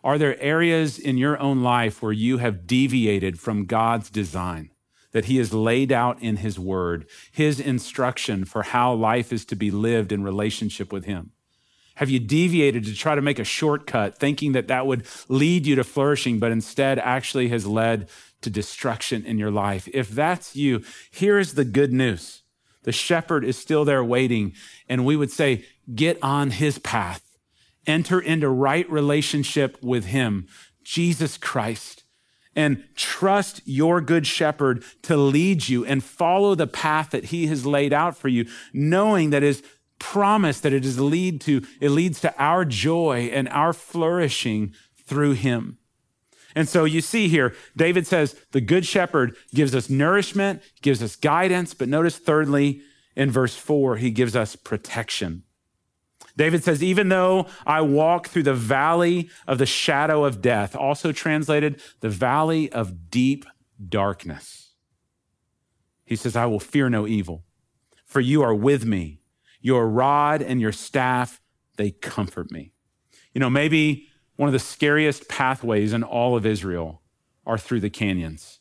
Are 0.04 0.18
there 0.18 0.40
areas 0.40 0.98
in 0.98 1.18
your 1.18 1.38
own 1.38 1.62
life 1.62 2.00
where 2.00 2.12
you 2.12 2.38
have 2.38 2.66
deviated 2.66 3.38
from 3.38 3.66
God's 3.66 4.08
design 4.08 4.70
that 5.12 5.24
He 5.24 5.38
has 5.38 5.52
laid 5.52 5.90
out 5.90 6.22
in 6.22 6.36
His 6.36 6.58
Word, 6.58 7.06
His 7.32 7.58
instruction 7.58 8.44
for 8.44 8.62
how 8.62 8.94
life 8.94 9.32
is 9.32 9.44
to 9.46 9.56
be 9.56 9.70
lived 9.70 10.12
in 10.12 10.22
relationship 10.22 10.92
with 10.92 11.04
Him? 11.04 11.32
Have 11.96 12.08
you 12.08 12.20
deviated 12.20 12.84
to 12.84 12.94
try 12.94 13.14
to 13.14 13.20
make 13.20 13.38
a 13.38 13.44
shortcut, 13.44 14.16
thinking 14.16 14.52
that 14.52 14.68
that 14.68 14.86
would 14.86 15.06
lead 15.28 15.66
you 15.66 15.74
to 15.74 15.84
flourishing, 15.84 16.38
but 16.38 16.52
instead 16.52 16.98
actually 17.00 17.48
has 17.48 17.66
led 17.66 18.08
to 18.42 18.48
destruction 18.48 19.26
in 19.26 19.38
your 19.38 19.50
life? 19.50 19.88
If 19.92 20.08
that's 20.08 20.54
you, 20.54 20.82
here 21.10 21.38
is 21.38 21.54
the 21.54 21.64
good 21.64 21.92
news. 21.92 22.39
The 22.82 22.92
shepherd 22.92 23.44
is 23.44 23.58
still 23.58 23.84
there 23.84 24.02
waiting, 24.02 24.54
and 24.88 25.04
we 25.04 25.16
would 25.16 25.30
say, 25.30 25.64
get 25.94 26.18
on 26.22 26.50
his 26.50 26.78
path. 26.78 27.22
Enter 27.86 28.20
into 28.20 28.48
right 28.48 28.90
relationship 28.90 29.78
with 29.82 30.06
him, 30.06 30.48
Jesus 30.82 31.36
Christ, 31.36 32.04
and 32.54 32.84
trust 32.94 33.62
your 33.64 34.00
good 34.00 34.26
shepherd 34.26 34.84
to 35.02 35.16
lead 35.16 35.68
you 35.68 35.84
and 35.84 36.02
follow 36.04 36.54
the 36.54 36.66
path 36.66 37.10
that 37.10 37.26
he 37.26 37.46
has 37.46 37.66
laid 37.66 37.92
out 37.92 38.16
for 38.16 38.28
you, 38.28 38.46
knowing 38.72 39.30
that 39.30 39.42
his 39.42 39.62
promise 39.98 40.60
that 40.60 40.72
it 40.72 40.84
is 40.84 40.98
lead 40.98 41.40
to 41.42 41.62
it 41.80 41.90
leads 41.90 42.20
to 42.20 42.34
our 42.42 42.64
joy 42.64 43.30
and 43.32 43.48
our 43.50 43.72
flourishing 43.72 44.74
through 45.06 45.32
him 45.32 45.78
and 46.54 46.68
so 46.68 46.84
you 46.84 47.00
see 47.00 47.28
here 47.28 47.54
david 47.76 48.06
says 48.06 48.36
the 48.52 48.60
good 48.60 48.86
shepherd 48.86 49.36
gives 49.54 49.74
us 49.74 49.90
nourishment 49.90 50.62
gives 50.82 51.02
us 51.02 51.16
guidance. 51.16 51.74
But 51.74 51.88
notice 51.88 52.16
thirdly 52.16 52.82
in 53.16 53.30
verse 53.30 53.56
4 53.56 53.96
he 53.96 54.10
gives 54.10 54.34
us 54.36 54.56
protection. 54.56 55.42
David 56.36 56.64
says 56.64 56.82
even 56.82 57.08
though 57.08 57.46
i 57.66 57.80
walk 57.80 58.28
through 58.28 58.44
the 58.44 58.54
valley 58.54 59.30
of 59.46 59.58
the 59.58 59.66
shadow 59.66 60.24
of 60.24 60.40
death 60.40 60.74
also 60.74 61.12
translated 61.12 61.80
the 62.00 62.08
valley 62.08 62.70
of 62.72 63.10
deep 63.10 63.44
darkness. 63.88 64.70
He 66.04 66.16
says 66.16 66.36
i 66.36 66.46
will 66.46 66.60
fear 66.60 66.88
no 66.88 67.06
evil 67.06 67.44
for 68.10 68.20
you 68.20 68.42
are 68.42 68.54
with 68.54 68.84
me. 68.84 69.20
Your 69.60 69.88
rod 69.88 70.42
and 70.42 70.60
your 70.60 70.72
staff, 70.72 71.40
they 71.76 71.92
comfort 71.92 72.50
me. 72.50 72.72
You 73.32 73.38
know, 73.38 73.48
maybe 73.48 74.08
one 74.40 74.48
of 74.48 74.54
the 74.54 74.58
scariest 74.58 75.28
pathways 75.28 75.92
in 75.92 76.02
all 76.02 76.34
of 76.34 76.46
Israel 76.46 77.02
are 77.44 77.58
through 77.58 77.80
the 77.80 77.90
canyons 77.90 78.58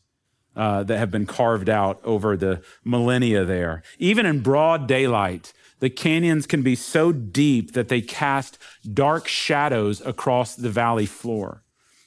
uh, 0.54 0.82
that 0.82 0.98
have 0.98 1.10
been 1.10 1.24
carved 1.24 1.70
out 1.70 1.98
over 2.04 2.36
the 2.36 2.60
millennia 2.84 3.46
there. 3.46 3.82
Even 3.98 4.26
in 4.26 4.40
broad 4.40 4.86
daylight, 4.86 5.54
the 5.78 5.88
canyons 5.88 6.46
can 6.46 6.60
be 6.60 6.74
so 6.74 7.12
deep 7.12 7.72
that 7.72 7.88
they 7.88 8.02
cast 8.02 8.58
dark 8.92 9.26
shadows 9.26 10.02
across 10.02 10.54
the 10.54 10.68
valley 10.68 11.06
floor. 11.06 11.62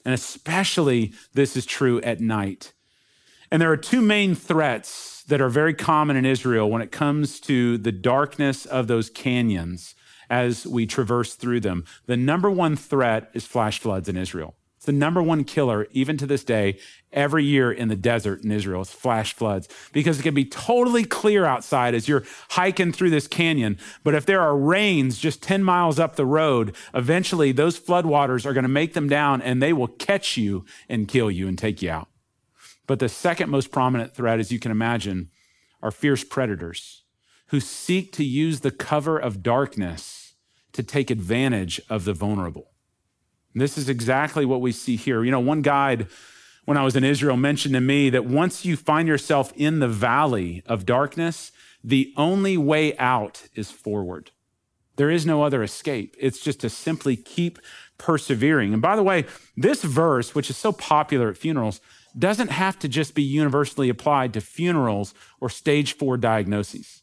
And 0.06 0.14
especially 0.14 1.12
this 1.34 1.58
is 1.58 1.66
true 1.66 2.00
at 2.02 2.22
night. 2.22 2.74
And 3.50 3.60
there 3.60 3.72
are 3.72 3.78
two 3.78 4.02
main 4.02 4.36
threats 4.36 5.24
that 5.24 5.42
are 5.42 5.50
very 5.50 5.74
common 5.74 6.16
in 6.16 6.28
Israel 6.28 6.70
when 6.70 6.84
it 6.84 6.92
comes 6.92 7.40
to 7.40 7.80
the 7.80 7.92
darkness 7.92 8.68
of 8.68 8.86
those 8.86 9.10
canyons 9.10 9.96
as 10.30 10.66
we 10.66 10.86
traverse 10.86 11.36
through 11.36 11.60
them. 11.62 11.86
The 12.06 12.18
number 12.18 12.50
one 12.50 12.76
threat 12.76 13.30
is 13.34 13.46
flash 13.46 13.80
floods 13.80 14.10
in 14.10 14.18
Israel. 14.18 14.56
It's 14.84 14.88
the 14.88 14.92
number 14.92 15.24
one 15.24 15.46
killer, 15.46 15.88
even 15.92 16.18
to 16.18 16.26
this 16.26 16.44
day, 16.44 16.78
every 17.14 17.46
year 17.46 17.72
in 17.72 17.88
the 17.88 17.96
desert 17.96 18.44
in 18.44 18.52
Israel. 18.52 18.82
It's 18.82 18.92
flash 18.92 19.34
floods 19.34 19.70
because 19.94 20.20
it 20.20 20.24
can 20.24 20.34
be 20.34 20.44
totally 20.44 21.06
clear 21.06 21.46
outside 21.46 21.96
as 21.96 22.10
you're 22.10 22.26
hiking 22.50 22.92
through 22.92 23.12
this 23.12 23.26
canyon. 23.26 23.78
But 24.04 24.14
if 24.14 24.26
there 24.26 24.42
are 24.42 24.58
rains 24.58 25.20
just 25.20 25.42
10 25.42 25.64
miles 25.64 26.00
up 26.00 26.18
the 26.18 26.26
road, 26.26 26.76
eventually 26.94 27.54
those 27.54 27.80
floodwaters 27.80 28.46
are 28.46 28.52
going 28.52 28.64
to 28.64 28.68
make 28.68 28.94
them 28.94 29.08
down 29.08 29.42
and 29.42 29.64
they 29.64 29.72
will 29.72 29.88
catch 29.88 30.36
you 30.36 30.66
and 30.90 31.08
kill 31.08 31.32
you 31.32 31.48
and 31.48 31.58
take 31.58 31.82
you 31.82 31.90
out. 31.90 32.10
But 32.86 33.00
the 33.00 33.08
second 33.08 33.50
most 33.50 33.72
prominent 33.72 34.14
threat, 34.14 34.42
as 34.42 34.52
you 34.52 34.60
can 34.60 34.72
imagine, 34.72 35.30
are 35.82 35.92
fierce 35.92 36.26
predators 36.26 37.03
who 37.54 37.60
seek 37.60 38.12
to 38.12 38.24
use 38.24 38.62
the 38.62 38.72
cover 38.72 39.16
of 39.16 39.44
darkness 39.44 40.34
to 40.72 40.82
take 40.82 41.12
advantage 41.12 41.80
of 41.88 42.04
the 42.04 42.12
vulnerable. 42.12 42.72
This 43.54 43.78
is 43.78 43.88
exactly 43.88 44.44
what 44.44 44.60
we 44.60 44.72
see 44.72 44.96
here. 44.96 45.24
You 45.24 45.30
know, 45.30 45.40
one 45.40 45.62
guide 45.62 46.08
when 46.66 46.78
I 46.78 46.84
was 46.84 46.96
in 46.96 47.04
Israel 47.04 47.38
mentioned 47.38 47.76
to 47.76 47.80
me 47.80 48.10
that 48.10 48.26
once 48.26 48.66
you 48.66 48.76
find 48.76 49.08
yourself 49.08 49.54
in 49.56 49.78
the 49.78 49.88
valley 49.88 50.64
of 50.66 50.88
darkness, 50.88 51.52
the 51.84 52.12
only 52.18 52.58
way 52.58 52.98
out 52.98 53.44
is 53.54 53.70
forward. 53.70 54.32
There 54.96 55.12
is 55.12 55.24
no 55.24 55.44
other 55.44 55.62
escape. 55.62 56.16
It's 56.20 56.40
just 56.40 56.60
to 56.62 56.72
simply 56.72 57.16
keep 57.16 57.60
persevering. 58.00 58.74
And 58.74 58.82
by 58.82 58.96
the 58.96 59.04
way, 59.04 59.26
this 59.56 59.84
verse, 59.84 60.34
which 60.34 60.50
is 60.50 60.58
so 60.58 60.72
popular 60.72 61.30
at 61.30 61.38
funerals, 61.38 61.82
doesn't 62.18 62.50
have 62.50 62.80
to 62.80 62.88
just 62.88 63.14
be 63.14 63.22
universally 63.22 63.90
applied 63.90 64.34
to 64.34 64.42
funerals 64.42 65.14
or 65.40 65.50
stage 65.50 65.96
four 65.96 66.18
diagnoses. 66.18 67.03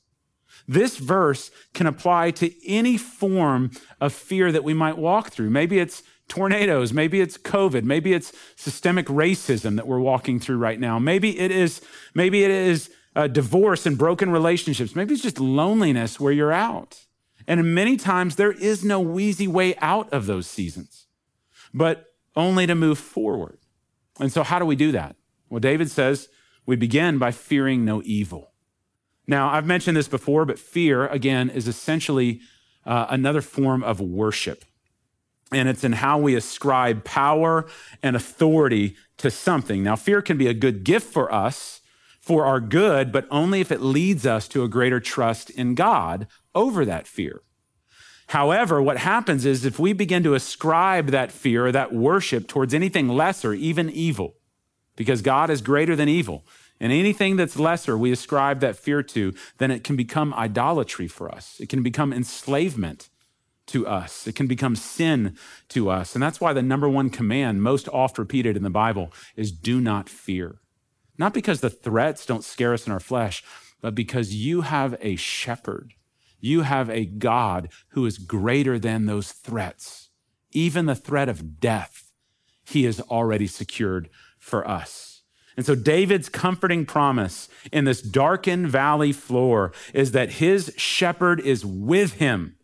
This 0.71 0.99
verse 0.99 1.51
can 1.75 1.89
apply 1.89 2.31
to 2.31 2.55
any 2.65 2.97
form 2.97 3.73
of 4.01 4.13
fear 4.13 4.53
that 4.53 4.63
we 4.63 4.73
might 4.73 4.97
walk 4.97 5.31
through. 5.31 5.51
Maybe 5.51 5.81
it's 5.81 6.05
tornadoes. 6.29 6.93
Maybe 6.93 7.21
it's 7.21 7.37
COVID. 7.37 7.83
Maybe 7.83 8.13
it's 8.13 8.33
systemic 8.55 9.07
racism 9.07 9.75
that 9.75 9.89
we're 9.89 9.99
walking 9.99 10.39
through 10.39 10.59
right 10.59 10.79
now. 10.79 11.01
Maybe 11.01 11.41
it 11.41 11.51
is, 11.51 11.81
maybe 12.15 12.45
it 12.45 12.53
is 12.53 12.89
uh, 13.17 13.27
divorce 13.27 13.85
and 13.85 13.99
broken 13.99 14.31
relationships. 14.31 14.95
Maybe 14.95 15.13
it's 15.13 15.25
just 15.25 15.41
loneliness 15.41 16.21
where 16.21 16.33
you're 16.33 16.53
out. 16.53 17.01
And 17.49 17.75
many 17.75 17.97
times 17.97 18.37
there 18.37 18.53
is 18.53 18.85
no 18.85 19.19
easy 19.19 19.49
way 19.49 19.75
out 19.79 20.09
of 20.13 20.27
those 20.27 20.47
seasons, 20.47 21.07
but 21.75 22.15
only 22.37 22.69
to 22.69 22.77
move 22.77 23.01
forward. 23.01 23.59
And 24.21 24.33
so, 24.33 24.45
how 24.45 24.61
do 24.61 24.65
we 24.65 24.77
do 24.77 24.93
that? 24.93 25.17
Well, 25.49 25.59
David 25.59 25.91
says 25.91 26.29
we 26.65 26.77
begin 26.77 27.19
by 27.19 27.33
fearing 27.33 27.85
no 27.85 28.03
evil. 28.05 28.50
Now, 29.31 29.49
I've 29.49 29.65
mentioned 29.65 29.97
this 29.97 30.09
before, 30.09 30.45
but 30.45 30.59
fear, 30.59 31.07
again, 31.07 31.49
is 31.49 31.67
essentially 31.67 32.41
uh, 32.85 33.07
another 33.09 33.41
form 33.41 33.83
of 33.83 34.01
worship 34.01 34.65
and 35.53 35.69
it's 35.69 35.85
in 35.85 35.93
how 35.93 36.19
we 36.19 36.35
ascribe 36.35 37.05
power 37.05 37.67
and 38.03 38.15
authority 38.15 38.97
to 39.19 39.31
something. 39.31 39.83
Now, 39.83 39.97
fear 39.97 40.23
can 40.23 40.39
be 40.39 40.47
a 40.47 40.55
good 40.55 40.85
gift 40.85 41.13
for 41.13 41.33
us 41.33 41.81
for 42.21 42.45
our 42.45 42.61
good, 42.61 43.11
but 43.11 43.27
only 43.31 43.61
if 43.61 43.73
it 43.73 43.81
leads 43.81 44.27
us 44.27 44.47
to 44.49 44.63
a 44.63 44.69
greater 44.69 45.01
trust 45.01 45.51
in 45.51 45.75
God 45.75 46.27
over 46.55 46.85
that 46.85 47.07
fear. 47.07 47.43
However, 48.29 48.81
what 48.81 48.99
happens 48.99 49.45
is 49.45 49.65
if 49.65 49.81
we 49.81 49.93
begin 49.93 50.23
to 50.23 50.35
ascribe 50.35 51.09
that 51.09 51.33
fear 51.33 51.73
that 51.73 51.93
worship 51.93 52.47
towards 52.47 52.73
anything 52.73 53.09
lesser, 53.09 53.53
even 53.53 53.91
evil, 53.91 54.37
because 54.95 55.23
God 55.23 55.51
is 55.51 55.63
greater 55.63 55.97
than 55.97 56.09
evil, 56.09 56.45
and 56.81 56.93
anything 56.93 57.37
that's 57.37 57.59
lesser 57.59 57.97
we 57.97 58.11
ascribe 58.11 58.61
that 58.61 58.77
fear 58.77 59.03
to, 59.03 59.35
then 59.59 59.71
it 59.71 59.85
can 59.85 59.97
become 59.97 60.33
idolatry 60.35 61.07
for 61.07 61.33
us. 61.33 61.61
It 61.61 61.69
can 61.69 61.83
become 61.83 62.13
enslavement 62.13 63.11
to 63.67 63.87
us. 63.87 64.27
It 64.27 64.35
can 64.35 64.47
become 64.47 64.75
sin 64.75 65.37
to 65.69 65.91
us. 65.91 66.15
And 66.15 66.23
that's 66.23 66.41
why 66.41 66.53
the 66.53 66.63
number 66.63 66.89
one 66.89 67.11
command, 67.11 67.63
most 67.63 67.89
oft 67.91 68.19
repeated 68.19 68.57
in 68.57 68.63
the 68.63 68.71
Bible, 68.71 69.13
is 69.37 69.53
do 69.53 69.81
not 69.81 70.09
fear. 70.09 70.57
Not 71.19 71.35
because 71.35 71.61
the 71.61 71.71
threats 71.71 72.25
don't 72.25 72.43
scare 72.43 72.73
us 72.73 72.87
in 72.87 72.93
our 72.93 73.01
flesh, 73.01 73.45
but 73.81 73.95
because 73.95 74.35
you 74.35 74.63
have 74.63 74.97
a 75.01 75.17
shepherd. 75.17 75.93
You 76.41 76.63
have 76.63 76.89
a 76.89 77.05
God 77.05 77.69
who 77.91 78.07
is 78.07 78.17
greater 78.17 78.79
than 78.79 79.05
those 79.05 79.33
threats. 79.33 80.09
Even 80.53 80.87
the 80.87 80.95
threat 80.95 81.29
of 81.29 81.61
death, 81.61 82.11
he 82.65 82.85
has 82.85 83.01
already 83.03 83.47
secured 83.47 84.09
for 84.39 84.67
us. 84.67 85.10
And 85.57 85.67
so 85.67 85.75
David's 85.75 86.29
comforting 86.29 86.87
promise 86.87 87.49
in 87.73 87.85
this 87.85 88.01
darkened 88.01 88.69
valley 88.69 89.13
floor 89.13 89.73
is 89.93 90.13
that 90.13 90.33
his 90.33 90.73
shepherd 90.77 91.41
is 91.41 91.65
with 91.67 92.15
him. 92.15 92.57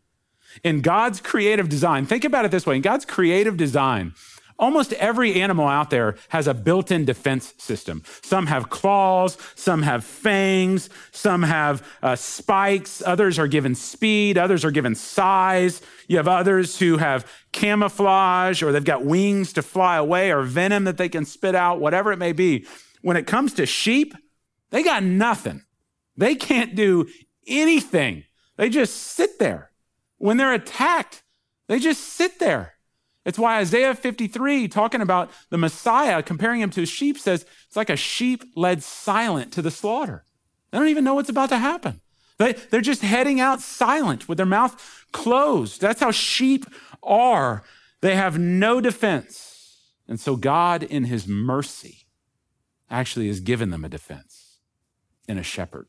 In 0.64 0.80
God's 0.80 1.20
creative 1.20 1.68
design, 1.68 2.06
think 2.06 2.24
about 2.24 2.44
it 2.44 2.50
this 2.50 2.66
way 2.66 2.76
in 2.76 2.82
God's 2.82 3.04
creative 3.04 3.56
design, 3.56 4.14
almost 4.58 4.92
every 4.94 5.40
animal 5.40 5.66
out 5.66 5.90
there 5.90 6.16
has 6.28 6.46
a 6.46 6.54
built 6.54 6.90
in 6.90 7.04
defense 7.04 7.54
system. 7.58 8.02
Some 8.22 8.46
have 8.46 8.70
claws, 8.70 9.36
some 9.54 9.82
have 9.82 10.04
fangs, 10.04 10.88
some 11.12 11.42
have 11.42 11.86
uh, 12.02 12.16
spikes, 12.16 13.02
others 13.04 13.38
are 13.38 13.46
given 13.46 13.74
speed, 13.74 14.38
others 14.38 14.64
are 14.64 14.70
given 14.70 14.94
size. 14.94 15.82
You 16.08 16.16
have 16.16 16.28
others 16.28 16.78
who 16.78 16.96
have 16.98 17.30
camouflage 17.52 18.62
or 18.62 18.72
they've 18.72 18.84
got 18.84 19.04
wings 19.04 19.52
to 19.54 19.62
fly 19.62 19.96
away 19.96 20.32
or 20.32 20.42
venom 20.42 20.84
that 20.84 20.96
they 20.96 21.08
can 21.08 21.24
spit 21.24 21.54
out, 21.54 21.80
whatever 21.80 22.12
it 22.12 22.18
may 22.18 22.32
be. 22.32 22.66
When 23.02 23.16
it 23.16 23.26
comes 23.26 23.52
to 23.54 23.66
sheep, 23.66 24.14
they 24.70 24.82
got 24.82 25.02
nothing. 25.02 25.62
They 26.16 26.34
can't 26.34 26.74
do 26.74 27.08
anything. 27.46 28.24
They 28.56 28.68
just 28.68 28.96
sit 28.96 29.38
there. 29.38 29.70
When 30.18 30.38
they're 30.38 30.54
attacked, 30.54 31.22
they 31.68 31.78
just 31.78 32.02
sit 32.02 32.38
there. 32.38 32.75
It's 33.26 33.40
why 33.40 33.58
Isaiah 33.58 33.94
53, 33.94 34.68
talking 34.68 35.00
about 35.00 35.32
the 35.50 35.58
Messiah, 35.58 36.22
comparing 36.22 36.60
him 36.60 36.70
to 36.70 36.82
a 36.82 36.86
sheep, 36.86 37.18
says 37.18 37.44
it's 37.66 37.76
like 37.76 37.90
a 37.90 37.96
sheep 37.96 38.44
led 38.54 38.84
silent 38.84 39.52
to 39.54 39.62
the 39.62 39.70
slaughter. 39.70 40.24
They 40.70 40.78
don't 40.78 40.88
even 40.88 41.02
know 41.02 41.14
what's 41.14 41.28
about 41.28 41.48
to 41.48 41.58
happen. 41.58 42.00
They, 42.38 42.52
they're 42.52 42.80
just 42.80 43.02
heading 43.02 43.40
out 43.40 43.60
silent 43.60 44.28
with 44.28 44.38
their 44.38 44.46
mouth 44.46 45.04
closed. 45.10 45.80
That's 45.80 46.00
how 46.00 46.12
sheep 46.12 46.66
are. 47.02 47.64
They 48.00 48.14
have 48.14 48.38
no 48.38 48.80
defense. 48.80 49.82
And 50.06 50.20
so 50.20 50.36
God, 50.36 50.84
in 50.84 51.04
his 51.04 51.26
mercy, 51.26 52.06
actually 52.88 53.26
has 53.26 53.40
given 53.40 53.70
them 53.70 53.84
a 53.84 53.88
defense 53.88 54.60
in 55.26 55.36
a 55.36 55.42
shepherd. 55.42 55.88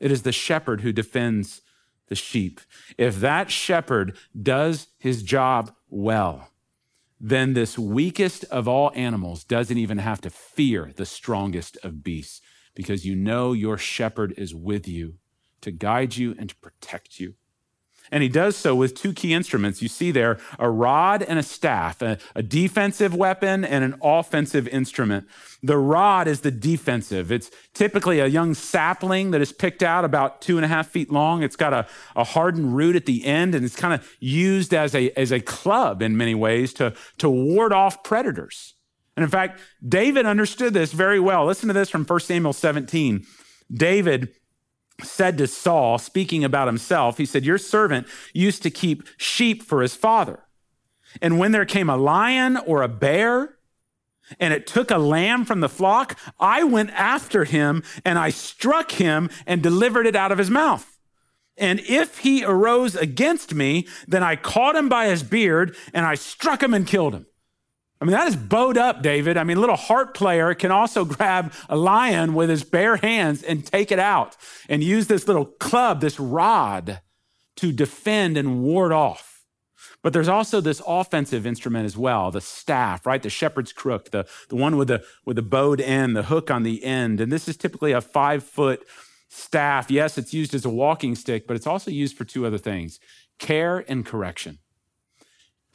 It 0.00 0.10
is 0.10 0.22
the 0.22 0.32
shepherd 0.32 0.80
who 0.80 0.92
defends 0.92 1.62
the 2.08 2.16
sheep. 2.16 2.60
If 2.98 3.20
that 3.20 3.52
shepherd 3.52 4.16
does 4.40 4.88
his 4.98 5.22
job 5.22 5.72
well, 5.88 6.48
then 7.18 7.54
this 7.54 7.78
weakest 7.78 8.44
of 8.44 8.68
all 8.68 8.92
animals 8.94 9.44
doesn't 9.44 9.78
even 9.78 9.98
have 9.98 10.20
to 10.20 10.30
fear 10.30 10.92
the 10.96 11.06
strongest 11.06 11.78
of 11.82 12.02
beasts 12.02 12.40
because 12.74 13.06
you 13.06 13.16
know 13.16 13.52
your 13.52 13.78
shepherd 13.78 14.34
is 14.36 14.54
with 14.54 14.86
you 14.86 15.14
to 15.62 15.70
guide 15.70 16.16
you 16.16 16.34
and 16.38 16.50
to 16.50 16.56
protect 16.56 17.18
you. 17.18 17.34
And 18.10 18.22
he 18.22 18.28
does 18.28 18.56
so 18.56 18.74
with 18.74 18.94
two 18.94 19.12
key 19.12 19.32
instruments. 19.32 19.82
You 19.82 19.88
see 19.88 20.10
there 20.10 20.38
a 20.58 20.70
rod 20.70 21.22
and 21.22 21.38
a 21.38 21.42
staff, 21.42 22.02
a, 22.02 22.18
a, 22.34 22.42
defensive 22.42 23.14
weapon 23.14 23.64
and 23.64 23.84
an 23.84 23.94
offensive 24.02 24.68
instrument. 24.68 25.26
The 25.62 25.78
rod 25.78 26.28
is 26.28 26.40
the 26.40 26.50
defensive. 26.50 27.32
It's 27.32 27.50
typically 27.74 28.20
a 28.20 28.26
young 28.26 28.54
sapling 28.54 29.32
that 29.32 29.40
is 29.40 29.52
picked 29.52 29.82
out 29.82 30.04
about 30.04 30.40
two 30.40 30.56
and 30.56 30.64
a 30.64 30.68
half 30.68 30.88
feet 30.88 31.10
long. 31.10 31.42
It's 31.42 31.56
got 31.56 31.72
a, 31.72 31.86
a 32.14 32.24
hardened 32.24 32.76
root 32.76 32.96
at 32.96 33.06
the 33.06 33.24
end, 33.24 33.54
and 33.54 33.64
it's 33.64 33.76
kind 33.76 33.94
of 33.94 34.08
used 34.20 34.72
as 34.72 34.94
a, 34.94 35.10
as 35.18 35.32
a 35.32 35.40
club 35.40 36.02
in 36.02 36.16
many 36.16 36.34
ways 36.34 36.72
to, 36.74 36.94
to 37.18 37.28
ward 37.28 37.72
off 37.72 38.02
predators. 38.04 38.74
And 39.16 39.24
in 39.24 39.30
fact, 39.30 39.60
David 39.86 40.26
understood 40.26 40.74
this 40.74 40.92
very 40.92 41.18
well. 41.18 41.46
Listen 41.46 41.68
to 41.68 41.72
this 41.72 41.88
from 41.88 42.04
1 42.04 42.20
Samuel 42.20 42.52
17. 42.52 43.24
David 43.72 44.28
said 45.02 45.38
to 45.38 45.46
Saul, 45.46 45.98
speaking 45.98 46.44
about 46.44 46.68
himself, 46.68 47.18
he 47.18 47.26
said, 47.26 47.44
Your 47.44 47.58
servant 47.58 48.06
used 48.32 48.62
to 48.62 48.70
keep 48.70 49.06
sheep 49.16 49.62
for 49.62 49.82
his 49.82 49.94
father. 49.94 50.40
And 51.20 51.38
when 51.38 51.52
there 51.52 51.64
came 51.64 51.88
a 51.88 51.96
lion 51.96 52.56
or 52.56 52.82
a 52.82 52.88
bear, 52.88 53.56
and 54.40 54.52
it 54.52 54.66
took 54.66 54.90
a 54.90 54.98
lamb 54.98 55.44
from 55.44 55.60
the 55.60 55.68
flock, 55.68 56.18
I 56.40 56.64
went 56.64 56.90
after 56.90 57.44
him 57.44 57.82
and 58.04 58.18
I 58.18 58.30
struck 58.30 58.92
him 58.92 59.30
and 59.46 59.62
delivered 59.62 60.06
it 60.06 60.16
out 60.16 60.32
of 60.32 60.38
his 60.38 60.50
mouth. 60.50 60.98
And 61.56 61.80
if 61.80 62.18
he 62.18 62.44
arose 62.44 62.96
against 62.96 63.54
me, 63.54 63.86
then 64.06 64.22
I 64.22 64.36
caught 64.36 64.76
him 64.76 64.88
by 64.88 65.06
his 65.06 65.22
beard 65.22 65.76
and 65.94 66.04
I 66.04 66.16
struck 66.16 66.62
him 66.62 66.74
and 66.74 66.86
killed 66.86 67.14
him. 67.14 67.26
I 68.00 68.04
mean, 68.04 68.12
that 68.12 68.28
is 68.28 68.36
bowed 68.36 68.76
up, 68.76 69.02
David. 69.02 69.36
I 69.36 69.44
mean, 69.44 69.56
a 69.56 69.60
little 69.60 69.76
harp 69.76 70.14
player 70.14 70.54
can 70.54 70.70
also 70.70 71.04
grab 71.16 71.52
a 71.68 71.76
lion 71.76 72.34
with 72.34 72.50
his 72.50 72.64
bare 72.64 72.96
hands 72.96 73.42
and 73.42 73.64
take 73.64 73.90
it 73.90 73.98
out 73.98 74.36
and 74.68 74.82
use 74.82 75.06
this 75.06 75.26
little 75.26 75.46
club, 75.46 76.00
this 76.00 76.20
rod, 76.20 77.00
to 77.56 77.72
defend 77.72 78.36
and 78.36 78.62
ward 78.62 78.92
off. 78.92 79.44
But 80.02 80.12
there's 80.12 80.28
also 80.28 80.60
this 80.60 80.82
offensive 80.86 81.46
instrument 81.46 81.86
as 81.86 81.96
well, 81.96 82.30
the 82.30 82.40
staff, 82.40 83.06
right? 83.06 83.22
The 83.22 83.30
shepherd's 83.30 83.72
crook, 83.72 84.10
the, 84.10 84.26
the 84.48 84.56
one 84.56 84.76
with 84.76 84.88
the, 84.88 85.02
with 85.24 85.36
the 85.36 85.42
bowed 85.42 85.80
end, 85.80 86.16
the 86.16 86.24
hook 86.24 86.50
on 86.50 86.62
the 86.62 86.84
end. 86.84 87.20
And 87.20 87.32
this 87.32 87.48
is 87.48 87.56
typically 87.56 87.92
a 87.92 88.00
five 88.00 88.44
foot 88.44 88.86
staff. 89.28 89.90
Yes, 89.90 90.16
it's 90.16 90.32
used 90.32 90.54
as 90.54 90.64
a 90.64 90.70
walking 90.70 91.14
stick, 91.14 91.46
but 91.46 91.56
it's 91.56 91.66
also 91.66 91.90
used 91.90 92.16
for 92.16 92.24
two 92.24 92.46
other 92.46 92.58
things 92.58 93.00
care 93.38 93.84
and 93.88 94.06
correction. 94.06 94.58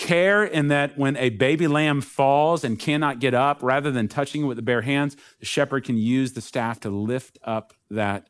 Care 0.02 0.44
in 0.44 0.70
that 0.70 0.98
when 0.98 1.16
a 1.18 1.30
baby 1.30 1.68
lamb 1.68 2.02
falls 2.02 2.64
and 2.64 2.80
cannot 2.80 3.20
get 3.20 3.36
up, 3.36 3.62
rather 3.62 3.92
than 3.92 4.08
touching 4.08 4.42
it 4.42 4.46
with 4.46 4.58
the 4.58 4.64
bare 4.64 4.82
hands, 4.82 5.16
the 5.40 5.46
shepherd 5.46 5.86
can 5.86 5.96
use 5.96 6.34
the 6.34 6.42
staff 6.42 6.80
to 6.80 6.90
lift 6.90 7.38
up 7.44 7.74
that, 7.92 8.28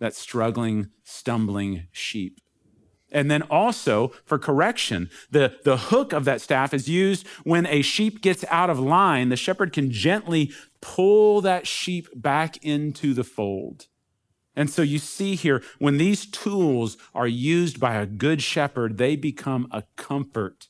that 0.00 0.14
struggling, 0.14 0.90
stumbling 1.04 1.86
sheep. 1.92 2.40
And 3.12 3.30
then 3.30 3.42
also 3.42 4.08
for 4.24 4.40
correction, 4.40 5.08
the, 5.30 5.56
the 5.62 5.76
hook 5.76 6.12
of 6.12 6.24
that 6.24 6.40
staff 6.40 6.74
is 6.74 6.88
used 6.88 7.28
when 7.44 7.64
a 7.66 7.80
sheep 7.80 8.20
gets 8.20 8.44
out 8.50 8.68
of 8.68 8.80
line. 8.80 9.28
The 9.28 9.36
shepherd 9.36 9.72
can 9.72 9.92
gently 9.92 10.52
pull 10.80 11.40
that 11.42 11.64
sheep 11.64 12.08
back 12.12 12.56
into 12.56 13.14
the 13.14 13.22
fold. 13.22 13.86
And 14.56 14.68
so 14.68 14.82
you 14.82 14.98
see 14.98 15.36
here, 15.36 15.62
when 15.78 15.98
these 15.98 16.26
tools 16.26 16.96
are 17.14 17.28
used 17.28 17.78
by 17.78 17.94
a 17.94 18.06
good 18.06 18.42
shepherd, 18.42 18.98
they 18.98 19.14
become 19.14 19.68
a 19.70 19.84
comfort 19.94 20.68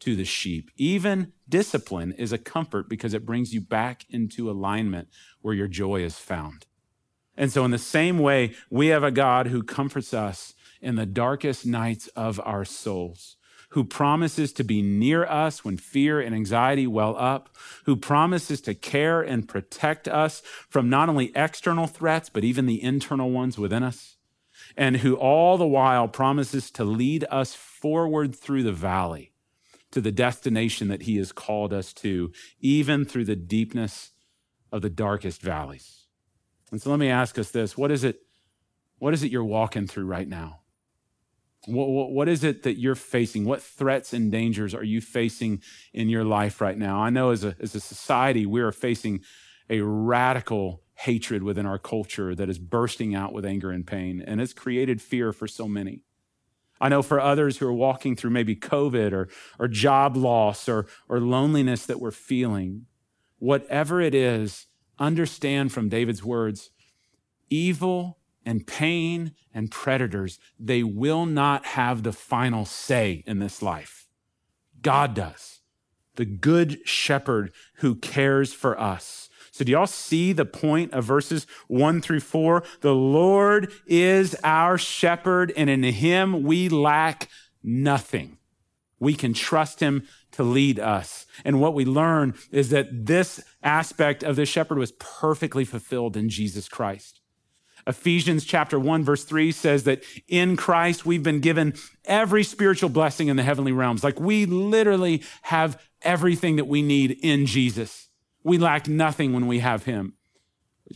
to 0.00 0.16
the 0.16 0.24
sheep. 0.24 0.70
Even 0.76 1.32
discipline 1.48 2.12
is 2.12 2.32
a 2.32 2.38
comfort 2.38 2.88
because 2.88 3.14
it 3.14 3.26
brings 3.26 3.54
you 3.54 3.60
back 3.60 4.04
into 4.10 4.50
alignment 4.50 5.08
where 5.40 5.54
your 5.54 5.68
joy 5.68 6.02
is 6.02 6.18
found. 6.18 6.66
And 7.36 7.52
so, 7.52 7.64
in 7.64 7.70
the 7.70 7.78
same 7.78 8.18
way, 8.18 8.54
we 8.70 8.88
have 8.88 9.04
a 9.04 9.10
God 9.10 9.46
who 9.46 9.62
comforts 9.62 10.12
us 10.12 10.54
in 10.80 10.96
the 10.96 11.06
darkest 11.06 11.64
nights 11.64 12.08
of 12.08 12.40
our 12.44 12.64
souls, 12.64 13.36
who 13.70 13.84
promises 13.84 14.52
to 14.54 14.64
be 14.64 14.82
near 14.82 15.24
us 15.24 15.64
when 15.64 15.76
fear 15.76 16.20
and 16.20 16.34
anxiety 16.34 16.86
well 16.86 17.16
up, 17.16 17.56
who 17.84 17.96
promises 17.96 18.60
to 18.62 18.74
care 18.74 19.22
and 19.22 19.48
protect 19.48 20.08
us 20.08 20.42
from 20.68 20.90
not 20.90 21.08
only 21.08 21.32
external 21.36 21.86
threats, 21.86 22.28
but 22.28 22.44
even 22.44 22.66
the 22.66 22.82
internal 22.82 23.30
ones 23.30 23.56
within 23.56 23.82
us, 23.82 24.16
and 24.76 24.98
who 24.98 25.14
all 25.14 25.56
the 25.56 25.66
while 25.66 26.08
promises 26.08 26.70
to 26.70 26.84
lead 26.84 27.24
us 27.30 27.54
forward 27.54 28.34
through 28.34 28.62
the 28.62 28.72
valley 28.72 29.32
to 29.92 30.00
the 30.00 30.12
destination 30.12 30.88
that 30.88 31.02
he 31.02 31.16
has 31.16 31.32
called 31.32 31.72
us 31.72 31.92
to, 31.94 32.32
even 32.60 33.04
through 33.04 33.24
the 33.24 33.36
deepness 33.36 34.12
of 34.70 34.82
the 34.82 34.90
darkest 34.90 35.42
valleys. 35.42 36.06
And 36.70 36.80
so 36.80 36.90
let 36.90 36.98
me 36.98 37.08
ask 37.08 37.38
us 37.38 37.50
this 37.50 37.76
what 37.76 37.90
is 37.90 38.04
it, 38.04 38.22
what 38.98 39.14
is 39.14 39.22
it 39.22 39.32
you're 39.32 39.44
walking 39.44 39.86
through 39.86 40.06
right 40.06 40.28
now? 40.28 40.60
What, 41.66 41.88
what, 41.88 42.12
what 42.12 42.28
is 42.28 42.42
it 42.42 42.62
that 42.62 42.78
you're 42.78 42.94
facing? 42.94 43.44
What 43.44 43.62
threats 43.62 44.12
and 44.12 44.32
dangers 44.32 44.74
are 44.74 44.84
you 44.84 45.00
facing 45.00 45.62
in 45.92 46.08
your 46.08 46.24
life 46.24 46.60
right 46.60 46.78
now? 46.78 47.00
I 47.00 47.10
know 47.10 47.30
as 47.30 47.44
a, 47.44 47.54
as 47.60 47.74
a 47.74 47.80
society, 47.80 48.46
we 48.46 48.60
are 48.60 48.72
facing 48.72 49.20
a 49.68 49.80
radical 49.80 50.82
hatred 50.94 51.42
within 51.42 51.66
our 51.66 51.78
culture 51.78 52.34
that 52.34 52.48
is 52.48 52.58
bursting 52.58 53.14
out 53.14 53.32
with 53.32 53.44
anger 53.44 53.70
and 53.70 53.86
pain, 53.86 54.22
and 54.26 54.40
it's 54.40 54.52
created 54.52 55.00
fear 55.00 55.32
for 55.32 55.46
so 55.46 55.68
many. 55.68 56.02
I 56.80 56.88
know 56.88 57.02
for 57.02 57.20
others 57.20 57.58
who 57.58 57.66
are 57.66 57.72
walking 57.72 58.16
through 58.16 58.30
maybe 58.30 58.56
COVID 58.56 59.12
or, 59.12 59.28
or 59.58 59.68
job 59.68 60.16
loss 60.16 60.68
or, 60.68 60.86
or 61.08 61.20
loneliness 61.20 61.86
that 61.86 62.00
we're 62.00 62.10
feeling, 62.10 62.86
whatever 63.38 64.00
it 64.00 64.14
is, 64.14 64.66
understand 64.98 65.72
from 65.72 65.88
David's 65.88 66.24
words 66.24 66.70
evil 67.50 68.18
and 68.46 68.66
pain 68.66 69.32
and 69.52 69.70
predators, 69.70 70.38
they 70.58 70.82
will 70.82 71.26
not 71.26 71.66
have 71.66 72.02
the 72.02 72.12
final 72.12 72.64
say 72.64 73.24
in 73.26 73.40
this 73.40 73.60
life. 73.60 74.06
God 74.80 75.14
does. 75.14 75.60
The 76.14 76.24
good 76.24 76.86
shepherd 76.86 77.52
who 77.76 77.96
cares 77.96 78.52
for 78.52 78.78
us. 78.78 79.28
So, 79.60 79.64
do 79.64 79.72
y'all 79.72 79.86
see 79.86 80.32
the 80.32 80.46
point 80.46 80.94
of 80.94 81.04
verses 81.04 81.46
one 81.68 82.00
through 82.00 82.20
four? 82.20 82.62
The 82.80 82.94
Lord 82.94 83.70
is 83.84 84.34
our 84.42 84.78
shepherd, 84.78 85.52
and 85.54 85.68
in 85.68 85.82
him 85.82 86.44
we 86.44 86.70
lack 86.70 87.28
nothing. 87.62 88.38
We 88.98 89.12
can 89.12 89.34
trust 89.34 89.80
him 89.80 90.08
to 90.32 90.42
lead 90.42 90.80
us. 90.80 91.26
And 91.44 91.60
what 91.60 91.74
we 91.74 91.84
learn 91.84 92.32
is 92.50 92.70
that 92.70 93.04
this 93.04 93.38
aspect 93.62 94.22
of 94.22 94.36
the 94.36 94.46
shepherd 94.46 94.78
was 94.78 94.92
perfectly 94.92 95.66
fulfilled 95.66 96.16
in 96.16 96.30
Jesus 96.30 96.66
Christ. 96.66 97.20
Ephesians 97.86 98.46
chapter 98.46 98.80
1 98.80 99.04
verse 99.04 99.24
3 99.24 99.52
says 99.52 99.84
that 99.84 100.02
in 100.26 100.56
Christ 100.56 101.04
we've 101.04 101.22
been 101.22 101.40
given 101.40 101.74
every 102.06 102.44
spiritual 102.44 102.88
blessing 102.88 103.28
in 103.28 103.36
the 103.36 103.42
heavenly 103.42 103.72
realms. 103.72 104.02
Like 104.02 104.18
we 104.18 104.46
literally 104.46 105.22
have 105.42 105.78
everything 106.00 106.56
that 106.56 106.66
we 106.66 106.80
need 106.80 107.10
in 107.22 107.44
Jesus. 107.44 108.09
We 108.42 108.58
lack 108.58 108.88
nothing 108.88 109.32
when 109.32 109.46
we 109.46 109.58
have 109.60 109.84
him. 109.84 110.14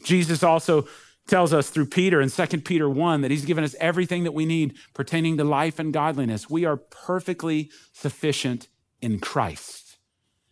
Jesus 0.02 0.42
also 0.42 0.86
tells 1.26 1.52
us 1.52 1.70
through 1.70 1.86
Peter 1.86 2.20
in 2.20 2.30
2 2.30 2.46
Peter 2.60 2.88
1 2.88 3.22
that 3.22 3.30
he's 3.30 3.44
given 3.44 3.64
us 3.64 3.74
everything 3.80 4.24
that 4.24 4.32
we 4.32 4.44
need 4.44 4.74
pertaining 4.92 5.36
to 5.38 5.44
life 5.44 5.78
and 5.78 5.92
godliness. 5.92 6.50
We 6.50 6.64
are 6.64 6.76
perfectly 6.76 7.70
sufficient 7.92 8.68
in 9.00 9.18
Christ. 9.18 9.96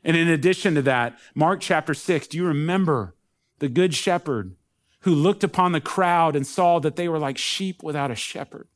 And 0.05 0.17
in 0.17 0.29
addition 0.29 0.75
to 0.75 0.83
that, 0.83 1.19
Mark 1.35 1.61
chapter 1.61 1.95
6, 1.95 2.27
do 2.29 2.37
you 2.37 2.47
remember 2.47 3.15
the 3.59 3.69
good 3.69 3.95
shepherd 3.95 4.57
who 5.01 5.15
looked 5.15 5.45
upon 5.45 5.73
the 5.73 5.81
crowd 5.81 6.35
and 6.35 6.47
saw 6.47 6.79
that 6.81 6.97
they 6.97 7.09
were 7.09 7.19
like 7.19 7.39
sheep 7.39 7.83
without 7.83 8.11
a 8.11 8.17
shepherd? 8.17 8.69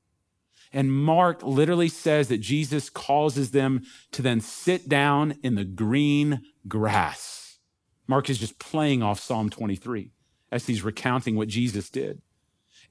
And 0.73 0.93
Mark 0.93 1.43
literally 1.43 1.89
says 1.89 2.29
that 2.29 2.39
Jesus 2.39 2.91
causes 2.91 3.53
them 3.53 3.83
to 4.13 4.21
then 4.21 4.41
sit 4.41 4.89
down 4.89 5.39
in 5.43 5.55
the 5.55 5.65
green 5.65 6.43
grass. 6.69 7.46
Mark 8.07 8.31
is 8.31 8.39
just 8.39 8.59
playing 8.59 9.03
off 9.03 9.21
Psalm 9.21 9.51
23 9.51 10.13
as 10.51 10.67
he's 10.67 10.83
recounting 10.83 11.37
what 11.37 11.49
Jesus 11.49 11.91
did. 11.91 12.23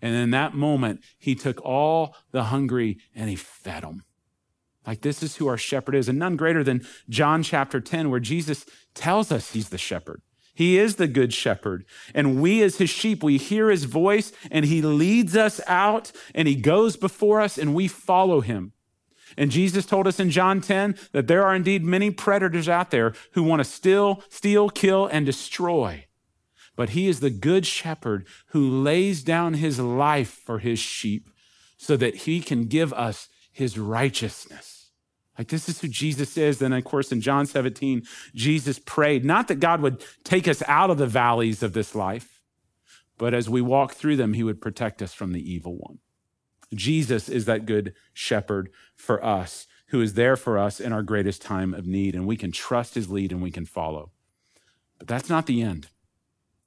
And 0.01 0.15
in 0.15 0.31
that 0.31 0.53
moment, 0.53 1.01
he 1.17 1.35
took 1.35 1.63
all 1.63 2.15
the 2.31 2.45
hungry 2.45 2.97
and 3.15 3.29
he 3.29 3.35
fed 3.35 3.83
them. 3.83 4.03
Like 4.85 5.01
this 5.01 5.23
is 5.23 5.37
who 5.37 5.47
our 5.47 5.57
shepherd 5.57 5.95
is, 5.95 6.07
and 6.07 6.19
none 6.19 6.35
greater 6.35 6.63
than 6.63 6.85
John 7.09 7.41
chapter 7.41 7.79
10, 7.79 8.11
where 8.11 8.19
Jesus 8.19 8.65
tells 8.93 9.31
us 9.31 9.51
he's 9.51 9.69
the 9.69 9.77
shepherd. 9.77 10.21
He 10.53 10.77
is 10.77 10.95
the 10.95 11.07
good 11.07 11.33
shepherd. 11.33 11.85
And 12.13 12.41
we, 12.41 12.63
as 12.63 12.77
his 12.77 12.89
sheep, 12.89 13.23
we 13.23 13.37
hear 13.37 13.69
his 13.69 13.83
voice 13.83 14.31
and 14.49 14.65
he 14.65 14.81
leads 14.81 15.35
us 15.35 15.59
out 15.67 16.13
and 16.33 16.47
he 16.47 16.55
goes 16.55 16.95
before 16.95 17.41
us 17.41 17.57
and 17.57 17.75
we 17.75 17.89
follow 17.89 18.39
him. 18.39 18.71
And 19.37 19.51
Jesus 19.51 19.85
told 19.85 20.07
us 20.07 20.19
in 20.19 20.29
John 20.29 20.61
10 20.61 20.95
that 21.11 21.27
there 21.27 21.43
are 21.43 21.55
indeed 21.55 21.83
many 21.83 22.11
predators 22.11 22.69
out 22.69 22.91
there 22.91 23.13
who 23.31 23.43
want 23.43 23.59
to 23.59 23.65
steal, 23.65 24.23
steal, 24.29 24.69
kill, 24.69 25.07
and 25.07 25.25
destroy. 25.25 26.05
But 26.75 26.89
he 26.89 27.07
is 27.07 27.19
the 27.19 27.29
good 27.29 27.65
shepherd 27.65 28.27
who 28.47 28.69
lays 28.69 29.23
down 29.23 29.55
his 29.55 29.79
life 29.79 30.41
for 30.45 30.59
his 30.59 30.79
sheep 30.79 31.29
so 31.77 31.97
that 31.97 32.15
he 32.15 32.41
can 32.41 32.65
give 32.65 32.93
us 32.93 33.29
his 33.51 33.77
righteousness. 33.77 34.91
Like 35.37 35.49
this 35.49 35.67
is 35.67 35.81
who 35.81 35.87
Jesus 35.87 36.37
is. 36.37 36.59
Then, 36.59 36.73
of 36.73 36.83
course, 36.83 37.11
in 37.11 37.21
John 37.21 37.45
17, 37.45 38.03
Jesus 38.33 38.79
prayed 38.79 39.25
not 39.25 39.47
that 39.47 39.59
God 39.59 39.81
would 39.81 40.03
take 40.23 40.47
us 40.47 40.63
out 40.67 40.89
of 40.89 40.97
the 40.97 41.07
valleys 41.07 41.61
of 41.61 41.73
this 41.73 41.93
life, 41.93 42.41
but 43.17 43.33
as 43.33 43.49
we 43.49 43.61
walk 43.61 43.93
through 43.93 44.17
them, 44.17 44.33
he 44.33 44.43
would 44.43 44.61
protect 44.61 45.01
us 45.01 45.13
from 45.13 45.31
the 45.31 45.51
evil 45.51 45.77
one. 45.77 45.99
Jesus 46.73 47.29
is 47.29 47.45
that 47.45 47.65
good 47.65 47.93
shepherd 48.13 48.69
for 48.95 49.23
us 49.23 49.67
who 49.89 50.01
is 50.01 50.15
there 50.15 50.35
for 50.35 50.57
us 50.57 50.79
in 50.79 50.91
our 50.91 51.03
greatest 51.03 51.41
time 51.41 51.73
of 51.73 51.85
need, 51.85 52.15
and 52.15 52.25
we 52.25 52.35
can 52.35 52.51
trust 52.51 52.95
his 52.95 53.09
lead 53.09 53.31
and 53.31 53.41
we 53.41 53.51
can 53.51 53.65
follow. 53.65 54.11
But 54.97 55.07
that's 55.07 55.29
not 55.29 55.45
the 55.45 55.61
end. 55.61 55.87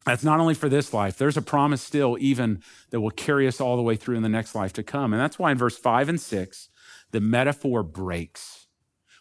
That's 0.04 0.24
not 0.24 0.40
only 0.40 0.54
for 0.54 0.68
this 0.68 0.94
life, 0.94 1.18
there's 1.18 1.36
a 1.36 1.42
promise 1.42 1.82
still, 1.82 2.16
even 2.20 2.62
that 2.90 3.00
will 3.00 3.10
carry 3.10 3.46
us 3.46 3.60
all 3.60 3.76
the 3.76 3.82
way 3.82 3.96
through 3.96 4.16
in 4.16 4.22
the 4.22 4.28
next 4.28 4.54
life 4.54 4.72
to 4.74 4.82
come. 4.82 5.12
And 5.12 5.20
that's 5.20 5.38
why 5.38 5.50
in 5.50 5.58
verse 5.58 5.76
five 5.76 6.08
and 6.08 6.20
six, 6.20 6.70
the 7.10 7.20
metaphor 7.20 7.82
breaks. 7.82 8.66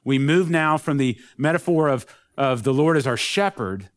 We 0.04 0.20
move 0.20 0.50
now 0.50 0.78
from 0.78 0.98
the 0.98 1.18
metaphor 1.38 1.90
of, 1.90 2.06
of 2.38 2.63
the 2.63 2.74
Lord 2.74 2.96
as 2.96 3.08
our 3.08 3.18
shepherd 3.18 3.90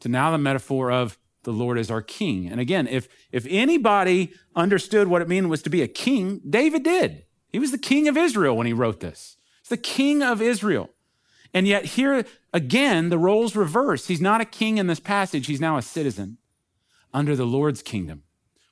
to 0.00 0.08
now 0.08 0.30
the 0.30 0.38
metaphor 0.38 0.92
of 0.92 1.18
the 1.48 1.54
Lord 1.54 1.78
is 1.78 1.90
our 1.90 2.02
king. 2.02 2.46
And 2.46 2.60
again, 2.60 2.86
if, 2.86 3.08
if 3.32 3.46
anybody 3.48 4.34
understood 4.54 5.08
what 5.08 5.22
it 5.22 5.28
meant 5.28 5.48
was 5.48 5.62
to 5.62 5.70
be 5.70 5.80
a 5.80 5.88
king, 5.88 6.42
David 6.46 6.82
did. 6.82 7.24
He 7.48 7.58
was 7.58 7.70
the 7.70 7.78
king 7.78 8.06
of 8.06 8.18
Israel 8.18 8.54
when 8.54 8.66
he 8.66 8.74
wrote 8.74 9.00
this. 9.00 9.38
He's 9.62 9.70
the 9.70 9.78
king 9.78 10.22
of 10.22 10.42
Israel. 10.42 10.90
And 11.54 11.66
yet, 11.66 11.86
here 11.86 12.26
again, 12.52 13.08
the 13.08 13.16
roles 13.16 13.56
reverse. 13.56 14.08
He's 14.08 14.20
not 14.20 14.42
a 14.42 14.44
king 14.44 14.76
in 14.76 14.88
this 14.88 15.00
passage, 15.00 15.46
he's 15.46 15.58
now 15.58 15.78
a 15.78 15.82
citizen 15.82 16.36
under 17.14 17.34
the 17.34 17.46
Lord's 17.46 17.80
kingdom, 17.80 18.24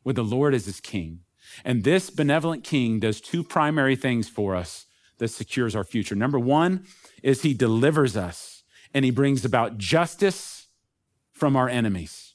where 0.02 0.12
the 0.12 0.22
Lord 0.22 0.52
is 0.52 0.66
his 0.66 0.78
king. 0.78 1.20
And 1.64 1.82
this 1.82 2.10
benevolent 2.10 2.62
king 2.62 3.00
does 3.00 3.22
two 3.22 3.42
primary 3.42 3.96
things 3.96 4.28
for 4.28 4.54
us 4.54 4.84
that 5.16 5.28
secures 5.28 5.74
our 5.74 5.84
future. 5.84 6.14
Number 6.14 6.38
one 6.38 6.84
is 7.22 7.40
he 7.40 7.54
delivers 7.54 8.18
us 8.18 8.64
and 8.92 9.02
he 9.02 9.10
brings 9.10 9.46
about 9.46 9.78
justice 9.78 10.66
from 11.32 11.56
our 11.56 11.70
enemies. 11.70 12.34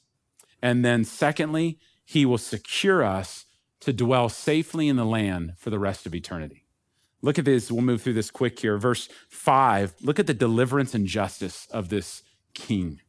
And 0.62 0.84
then, 0.84 1.04
secondly, 1.04 1.78
he 2.04 2.24
will 2.24 2.38
secure 2.38 3.02
us 3.02 3.46
to 3.80 3.92
dwell 3.92 4.28
safely 4.28 4.88
in 4.88 4.96
the 4.96 5.04
land 5.04 5.54
for 5.58 5.70
the 5.70 5.78
rest 5.78 6.06
of 6.06 6.14
eternity. 6.14 6.66
Look 7.20 7.38
at 7.38 7.44
this. 7.44 7.70
We'll 7.70 7.82
move 7.82 8.02
through 8.02 8.14
this 8.14 8.30
quick 8.30 8.58
here. 8.60 8.78
Verse 8.78 9.08
five, 9.28 9.94
look 10.00 10.18
at 10.18 10.26
the 10.26 10.34
deliverance 10.34 10.94
and 10.94 11.06
justice 11.06 11.66
of 11.70 11.88
this 11.88 12.22
king. 12.54 13.00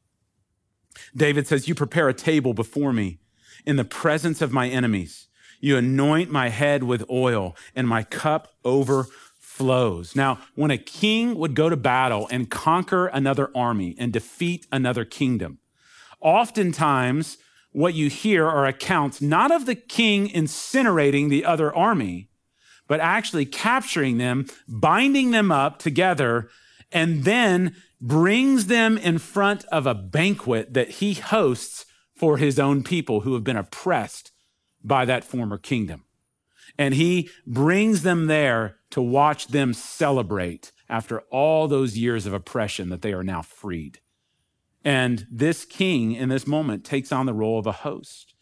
David 1.16 1.48
says, 1.48 1.68
You 1.68 1.76
prepare 1.76 2.10
a 2.10 2.14
table 2.14 2.54
before 2.54 2.94
me 2.94 3.20
in 3.66 3.76
the 3.76 3.86
presence 3.86 4.42
of 4.42 4.52
my 4.52 4.68
enemies. 4.70 5.28
You 5.60 5.78
anoint 5.78 6.30
my 6.30 6.50
head 6.50 6.84
with 6.84 7.10
oil, 7.10 7.56
and 7.74 7.88
my 7.88 8.04
cup 8.04 8.50
overflows. 8.66 10.16
Now, 10.16 10.40
when 10.56 10.72
a 10.72 10.78
king 10.78 11.36
would 11.36 11.56
go 11.56 11.70
to 11.70 11.78
battle 11.78 12.28
and 12.30 12.50
conquer 12.50 13.08
another 13.08 13.50
army 13.56 13.96
and 13.98 14.12
defeat 14.12 14.68
another 14.72 15.06
kingdom, 15.06 15.60
oftentimes 16.20 17.38
what 17.74 17.94
you 17.94 18.10
hear 18.10 18.48
are 18.48 18.66
accounts 18.66 19.22
not 19.22 19.52
of 19.52 19.66
the 19.66 19.76
king 19.76 20.30
incinerating 20.30 21.30
the 21.30 21.44
other 21.46 21.76
army, 21.76 22.30
but 22.88 23.00
actually 23.00 23.46
capturing 23.46 24.18
them, 24.18 24.46
binding 24.68 25.32
them 25.32 25.52
up 25.52 25.80
together, 25.80 26.50
and 26.92 27.24
then 27.24 27.76
brings 28.00 28.68
them 28.68 28.98
in 28.98 29.18
front 29.18 29.66
of 29.66 29.88
a 29.88 29.96
banquet 29.96 30.74
that 30.74 30.90
he 30.90 31.14
hosts 31.14 31.86
for 32.16 32.38
his 32.38 32.60
own 32.60 32.84
people 32.84 33.22
who 33.22 33.34
have 33.34 33.44
been 33.44 33.58
oppressed 33.58 34.32
by 34.84 35.06
that 35.06 35.24
former 35.24 35.58
kingdom. 35.58 36.04
And 36.78 36.94
he 36.94 37.30
brings 37.46 38.04
them 38.04 38.28
there 38.28 38.78
to 38.92 39.02
watch 39.02 39.48
them 39.48 39.74
celebrate 39.74 40.72
after 40.90 41.22
all 41.32 41.68
those 41.68 41.98
years 41.98 42.26
of 42.26 42.34
oppression 42.34 42.90
that 42.90 43.02
they 43.02 43.14
are 43.14 43.24
now 43.24 43.42
freed. 43.42 44.00
And 44.84 45.26
this 45.32 45.66
king 45.66 46.14
in 46.14 46.30
this 46.30 46.46
moment 46.46 46.84
takes 46.84 47.12
on 47.12 47.26
the 47.26 47.34
role 47.34 47.58
of 47.58 47.68
a 47.68 47.72
host, 47.72 48.34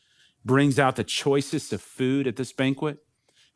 brings 0.43 0.79
out 0.79 0.95
the 0.95 1.03
choicest 1.03 1.71
of 1.71 1.81
food 1.81 2.27
at 2.27 2.35
this 2.35 2.51
banquet, 2.51 2.97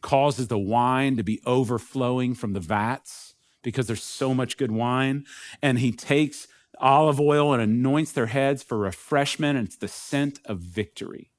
causes 0.02 0.48
the 0.48 0.60
wine 0.60 1.18
to 1.18 1.24
be 1.24 1.42
overflowing 1.46 2.36
from 2.36 2.54
the 2.54 2.60
vats 2.60 3.34
because 3.64 3.88
there's 3.88 4.04
so 4.04 4.34
much 4.34 4.58
good 4.58 4.72
wine. 4.72 5.26
And 5.62 5.80
he 5.80 5.92
takes 5.92 6.48
olive 6.80 7.20
oil 7.20 7.54
and 7.54 7.62
anoints 7.62 8.12
their 8.12 8.28
heads 8.28 8.62
for 8.62 8.78
refreshment, 8.78 9.58
and 9.58 9.68
it's 9.68 9.78
the 9.78 9.88
scent 9.88 10.40
of 10.46 10.60
victory. 10.60 11.32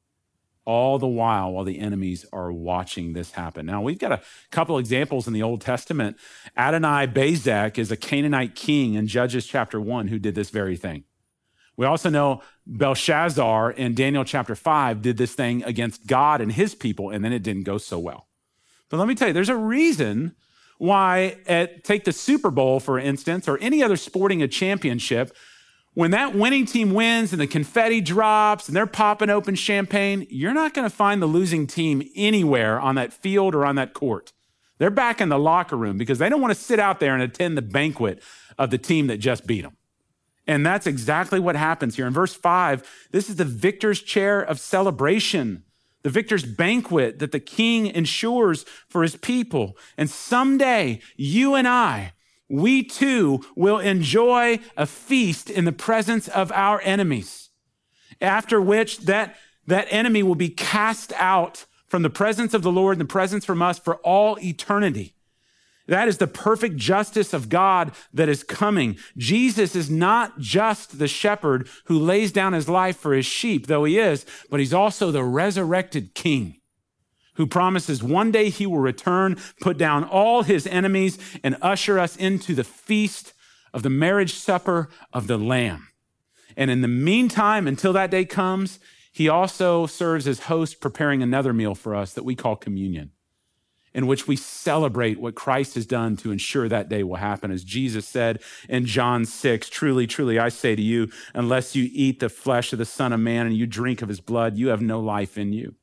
All 0.64 0.98
the 0.98 1.06
while, 1.06 1.52
while 1.52 1.62
the 1.62 1.78
enemies 1.78 2.26
are 2.32 2.50
watching 2.50 3.12
this 3.12 3.32
happen. 3.32 3.66
Now, 3.66 3.82
we've 3.82 4.00
got 4.00 4.10
a 4.10 4.22
couple 4.50 4.78
examples 4.78 5.28
in 5.28 5.32
the 5.32 5.42
Old 5.44 5.60
Testament. 5.60 6.16
Adoni-Bezek 6.58 7.78
is 7.78 7.92
a 7.92 7.96
Canaanite 7.96 8.56
king 8.56 8.94
in 8.94 9.06
Judges 9.06 9.46
chapter 9.46 9.80
1 9.80 10.08
who 10.08 10.18
did 10.18 10.34
this 10.34 10.50
very 10.50 10.76
thing. 10.76 11.04
We 11.76 11.86
also 11.86 12.08
know 12.08 12.42
Belshazzar 12.66 13.72
in 13.72 13.94
Daniel 13.94 14.24
chapter 14.24 14.54
5 14.54 15.02
did 15.02 15.16
this 15.16 15.34
thing 15.34 15.62
against 15.64 16.06
God 16.06 16.40
and 16.40 16.52
his 16.52 16.74
people, 16.74 17.10
and 17.10 17.24
then 17.24 17.32
it 17.32 17.42
didn't 17.42 17.64
go 17.64 17.78
so 17.78 17.98
well. 17.98 18.28
But 18.88 18.98
let 18.98 19.08
me 19.08 19.14
tell 19.14 19.28
you, 19.28 19.34
there's 19.34 19.48
a 19.48 19.56
reason 19.56 20.34
why, 20.78 21.38
at, 21.46 21.84
take 21.84 22.04
the 22.04 22.12
Super 22.12 22.50
Bowl, 22.50 22.80
for 22.80 22.98
instance, 22.98 23.48
or 23.48 23.58
any 23.58 23.82
other 23.82 23.96
sporting 23.96 24.42
a 24.42 24.48
championship, 24.48 25.34
when 25.94 26.10
that 26.10 26.34
winning 26.34 26.66
team 26.66 26.92
wins 26.92 27.32
and 27.32 27.40
the 27.40 27.46
confetti 27.46 28.02
drops 28.02 28.68
and 28.68 28.76
they're 28.76 28.86
popping 28.86 29.30
open 29.30 29.54
champagne, 29.54 30.26
you're 30.28 30.52
not 30.52 30.74
going 30.74 30.88
to 30.88 30.94
find 30.94 31.22
the 31.22 31.26
losing 31.26 31.66
team 31.66 32.02
anywhere 32.14 32.78
on 32.78 32.96
that 32.96 33.14
field 33.14 33.54
or 33.54 33.64
on 33.64 33.76
that 33.76 33.94
court. 33.94 34.32
They're 34.78 34.90
back 34.90 35.22
in 35.22 35.30
the 35.30 35.38
locker 35.38 35.76
room 35.76 35.96
because 35.96 36.18
they 36.18 36.28
don't 36.28 36.42
want 36.42 36.54
to 36.54 36.60
sit 36.60 36.78
out 36.78 37.00
there 37.00 37.14
and 37.14 37.22
attend 37.22 37.56
the 37.56 37.62
banquet 37.62 38.22
of 38.58 38.70
the 38.70 38.76
team 38.76 39.06
that 39.06 39.18
just 39.18 39.46
beat 39.46 39.62
them. 39.62 39.78
And 40.46 40.64
that's 40.64 40.86
exactly 40.86 41.40
what 41.40 41.56
happens 41.56 41.96
here. 41.96 42.06
In 42.06 42.12
verse 42.12 42.34
five, 42.34 42.88
this 43.10 43.28
is 43.28 43.36
the 43.36 43.44
victor's 43.44 44.00
chair 44.00 44.40
of 44.40 44.60
celebration 44.60 45.64
the 46.06 46.10
victor's 46.10 46.44
banquet 46.44 47.18
that 47.18 47.32
the 47.32 47.40
king 47.40 47.88
ensures 47.88 48.62
for 48.88 49.02
his 49.02 49.16
people. 49.16 49.76
And 49.98 50.08
someday, 50.08 51.00
you 51.16 51.56
and 51.56 51.66
I, 51.66 52.12
we 52.48 52.84
too 52.84 53.44
will 53.56 53.80
enjoy 53.80 54.60
a 54.76 54.86
feast 54.86 55.50
in 55.50 55.64
the 55.64 55.72
presence 55.72 56.28
of 56.28 56.52
our 56.52 56.80
enemies. 56.82 57.50
After 58.20 58.60
which, 58.60 58.98
that, 58.98 59.34
that 59.66 59.88
enemy 59.90 60.22
will 60.22 60.36
be 60.36 60.48
cast 60.48 61.12
out 61.14 61.66
from 61.88 62.02
the 62.02 62.08
presence 62.08 62.54
of 62.54 62.62
the 62.62 62.70
Lord 62.70 62.98
and 62.98 63.00
the 63.00 63.12
presence 63.12 63.44
from 63.44 63.60
us 63.60 63.80
for 63.80 63.96
all 63.96 64.38
eternity. 64.38 65.15
That 65.88 66.08
is 66.08 66.18
the 66.18 66.26
perfect 66.26 66.76
justice 66.76 67.32
of 67.32 67.48
God 67.48 67.92
that 68.12 68.28
is 68.28 68.42
coming. 68.42 68.96
Jesus 69.16 69.76
is 69.76 69.88
not 69.88 70.38
just 70.38 70.98
the 70.98 71.06
shepherd 71.06 71.68
who 71.84 71.98
lays 71.98 72.32
down 72.32 72.54
his 72.54 72.68
life 72.68 72.96
for 72.96 73.14
his 73.14 73.26
sheep, 73.26 73.66
though 73.66 73.84
he 73.84 73.98
is, 73.98 74.26
but 74.50 74.58
he's 74.58 74.74
also 74.74 75.10
the 75.10 75.22
resurrected 75.22 76.14
king 76.14 76.60
who 77.34 77.46
promises 77.46 78.02
one 78.02 78.30
day 78.30 78.48
he 78.48 78.66
will 78.66 78.78
return, 78.78 79.36
put 79.60 79.78
down 79.78 80.02
all 80.04 80.42
his 80.42 80.66
enemies, 80.66 81.18
and 81.44 81.56
usher 81.62 81.98
us 81.98 82.16
into 82.16 82.54
the 82.54 82.64
feast 82.64 83.32
of 83.72 83.82
the 83.82 83.90
marriage 83.90 84.34
supper 84.34 84.88
of 85.12 85.26
the 85.26 85.38
Lamb. 85.38 85.88
And 86.56 86.70
in 86.70 86.80
the 86.80 86.88
meantime, 86.88 87.68
until 87.68 87.92
that 87.92 88.10
day 88.10 88.24
comes, 88.24 88.78
he 89.12 89.28
also 89.28 89.86
serves 89.86 90.26
as 90.26 90.40
host, 90.40 90.80
preparing 90.80 91.22
another 91.22 91.52
meal 91.52 91.74
for 91.74 91.94
us 91.94 92.14
that 92.14 92.24
we 92.24 92.34
call 92.34 92.56
communion 92.56 93.12
in 93.96 94.06
which 94.06 94.28
we 94.28 94.36
celebrate 94.36 95.18
what 95.18 95.34
Christ 95.34 95.74
has 95.74 95.86
done 95.86 96.16
to 96.18 96.30
ensure 96.30 96.68
that 96.68 96.90
day 96.90 97.02
will 97.02 97.16
happen. 97.16 97.50
As 97.50 97.64
Jesus 97.64 98.06
said 98.06 98.42
in 98.68 98.84
John 98.84 99.24
6, 99.24 99.70
truly, 99.70 100.06
truly, 100.06 100.38
I 100.38 100.50
say 100.50 100.76
to 100.76 100.82
you, 100.82 101.10
unless 101.32 101.74
you 101.74 101.88
eat 101.90 102.20
the 102.20 102.28
flesh 102.28 102.74
of 102.74 102.78
the 102.78 102.84
Son 102.84 103.14
of 103.14 103.20
Man 103.20 103.46
and 103.46 103.56
you 103.56 103.66
drink 103.66 104.02
of 104.02 104.10
his 104.10 104.20
blood, 104.20 104.58
you 104.58 104.68
have 104.68 104.82
no 104.82 105.00
life 105.00 105.38
in 105.38 105.54
you. 105.54 105.76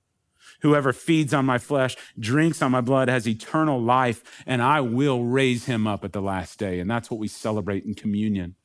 Whoever 0.61 0.93
feeds 0.93 1.33
on 1.33 1.45
my 1.45 1.57
flesh, 1.57 1.97
drinks 2.19 2.61
on 2.61 2.71
my 2.71 2.81
blood, 2.81 3.09
has 3.09 3.27
eternal 3.27 3.81
life, 3.81 4.23
and 4.45 4.61
I 4.61 4.79
will 4.79 5.23
raise 5.25 5.65
him 5.65 5.87
up 5.87 6.05
at 6.05 6.13
the 6.13 6.21
last 6.21 6.59
day. 6.59 6.79
And 6.79 6.89
that's 6.89 7.09
what 7.09 7.19
we 7.19 7.27
celebrate 7.27 7.83
in 7.83 7.95
communion 7.95 8.55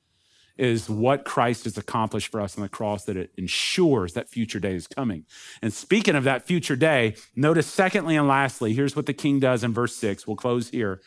is 0.58 0.90
what 0.90 1.24
Christ 1.24 1.64
has 1.64 1.78
accomplished 1.78 2.32
for 2.32 2.40
us 2.40 2.56
on 2.56 2.62
the 2.62 2.68
cross, 2.68 3.04
that 3.04 3.16
it 3.16 3.30
ensures 3.38 4.12
that 4.14 4.28
future 4.28 4.58
day 4.58 4.74
is 4.74 4.88
coming. 4.88 5.24
And 5.62 5.72
speaking 5.72 6.16
of 6.16 6.24
that 6.24 6.44
future 6.44 6.74
day, 6.74 7.14
notice 7.36 7.68
secondly 7.68 8.16
and 8.16 8.26
lastly, 8.26 8.74
here's 8.74 8.96
what 8.96 9.06
the 9.06 9.14
king 9.14 9.38
does 9.38 9.62
in 9.62 9.72
verse 9.72 9.94
six. 9.94 10.26
We'll 10.26 10.36
close 10.36 10.70
here, 10.70 11.00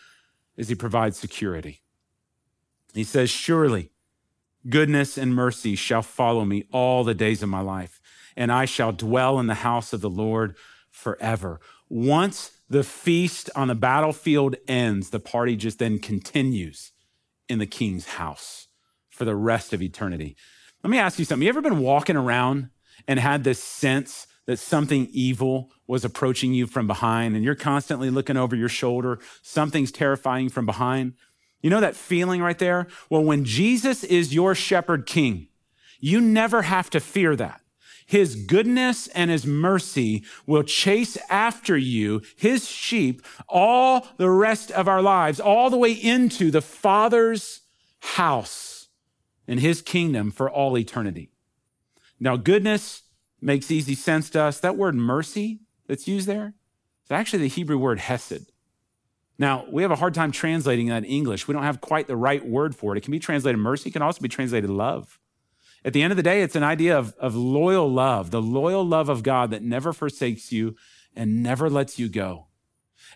is 0.55 0.69
he 0.69 0.75
provides 0.75 1.19
security. 1.19 1.81
He 2.93 3.03
says, 3.03 3.29
Surely 3.29 3.91
goodness 4.69 5.17
and 5.17 5.35
mercy 5.35 5.75
shall 5.75 6.01
follow 6.01 6.45
me 6.45 6.65
all 6.71 7.03
the 7.03 7.13
days 7.13 7.43
of 7.43 7.49
my 7.49 7.61
life, 7.61 7.99
and 8.37 8.51
I 8.51 8.65
shall 8.65 8.93
dwell 8.93 9.37
in 9.39 9.47
the 9.47 9.55
house 9.55 9.91
of 9.91 9.99
the 9.99 10.09
Lord 10.09 10.55
forever. 10.89 11.59
Once 11.89 12.51
the 12.69 12.83
feast 12.85 13.49
on 13.53 13.67
the 13.67 13.75
battlefield 13.75 14.55
ends, 14.65 15.09
the 15.09 15.19
party 15.19 15.57
just 15.57 15.79
then 15.79 15.99
continues 15.99 16.93
in 17.49 17.59
the 17.59 17.65
king's 17.65 18.05
house 18.05 18.67
for 19.21 19.25
the 19.25 19.35
rest 19.35 19.71
of 19.71 19.83
eternity. 19.83 20.35
Let 20.83 20.89
me 20.89 20.97
ask 20.97 21.19
you 21.19 21.25
something. 21.25 21.43
You 21.43 21.49
ever 21.49 21.61
been 21.61 21.77
walking 21.77 22.15
around 22.15 22.71
and 23.07 23.19
had 23.19 23.43
this 23.43 23.61
sense 23.61 24.25
that 24.47 24.57
something 24.57 25.09
evil 25.11 25.69
was 25.85 26.03
approaching 26.03 26.55
you 26.55 26.65
from 26.65 26.87
behind 26.87 27.35
and 27.35 27.45
you're 27.45 27.53
constantly 27.53 28.09
looking 28.09 28.35
over 28.35 28.55
your 28.55 28.67
shoulder? 28.67 29.19
Something's 29.43 29.91
terrifying 29.91 30.49
from 30.49 30.65
behind. 30.65 31.13
You 31.61 31.69
know 31.69 31.81
that 31.81 31.95
feeling 31.95 32.41
right 32.41 32.57
there? 32.57 32.87
Well, 33.11 33.23
when 33.23 33.45
Jesus 33.45 34.03
is 34.03 34.33
your 34.33 34.55
shepherd 34.55 35.05
king, 35.05 35.49
you 35.99 36.19
never 36.19 36.63
have 36.63 36.89
to 36.89 36.99
fear 36.99 37.35
that. 37.35 37.61
His 38.07 38.33
goodness 38.33 39.05
and 39.09 39.29
his 39.29 39.45
mercy 39.45 40.23
will 40.47 40.63
chase 40.63 41.15
after 41.29 41.77
you, 41.77 42.23
his 42.37 42.67
sheep, 42.67 43.21
all 43.47 44.07
the 44.17 44.31
rest 44.31 44.71
of 44.71 44.87
our 44.87 45.03
lives, 45.03 45.39
all 45.39 45.69
the 45.69 45.77
way 45.77 45.91
into 45.91 46.49
the 46.49 46.63
Father's 46.63 47.61
house 47.99 48.70
in 49.47 49.57
his 49.59 49.81
kingdom 49.81 50.31
for 50.31 50.49
all 50.49 50.77
eternity. 50.77 51.31
Now, 52.19 52.37
goodness 52.37 53.03
makes 53.41 53.71
easy 53.71 53.95
sense 53.95 54.29
to 54.31 54.41
us. 54.41 54.59
That 54.59 54.77
word 54.77 54.95
mercy 54.95 55.61
that's 55.87 56.07
used 56.07 56.27
there 56.27 56.53
is 57.05 57.11
actually 57.11 57.43
the 57.43 57.47
Hebrew 57.49 57.77
word 57.77 57.99
hesed. 57.99 58.51
Now, 59.39 59.65
we 59.71 59.81
have 59.81 59.91
a 59.91 59.95
hard 59.95 60.13
time 60.13 60.31
translating 60.31 60.87
that 60.89 61.03
in 61.03 61.05
English. 61.05 61.47
We 61.47 61.53
don't 61.53 61.63
have 61.63 61.81
quite 61.81 62.05
the 62.05 62.15
right 62.15 62.45
word 62.45 62.75
for 62.75 62.93
it. 62.93 62.99
It 62.99 63.01
can 63.01 63.11
be 63.11 63.19
translated 63.19 63.59
mercy, 63.59 63.89
it 63.89 63.93
can 63.93 64.03
also 64.03 64.21
be 64.21 64.29
translated 64.29 64.69
love. 64.69 65.19
At 65.83 65.93
the 65.93 66.03
end 66.03 66.11
of 66.11 66.17
the 66.17 66.23
day, 66.23 66.43
it's 66.43 66.55
an 66.55 66.63
idea 66.63 66.95
of, 66.95 67.15
of 67.17 67.35
loyal 67.35 67.91
love, 67.91 68.29
the 68.29 68.41
loyal 68.41 68.85
love 68.85 69.09
of 69.09 69.23
God 69.23 69.49
that 69.49 69.63
never 69.63 69.93
forsakes 69.93 70.51
you 70.51 70.75
and 71.15 71.41
never 71.41 71.71
lets 71.71 71.97
you 71.97 72.07
go. 72.07 72.47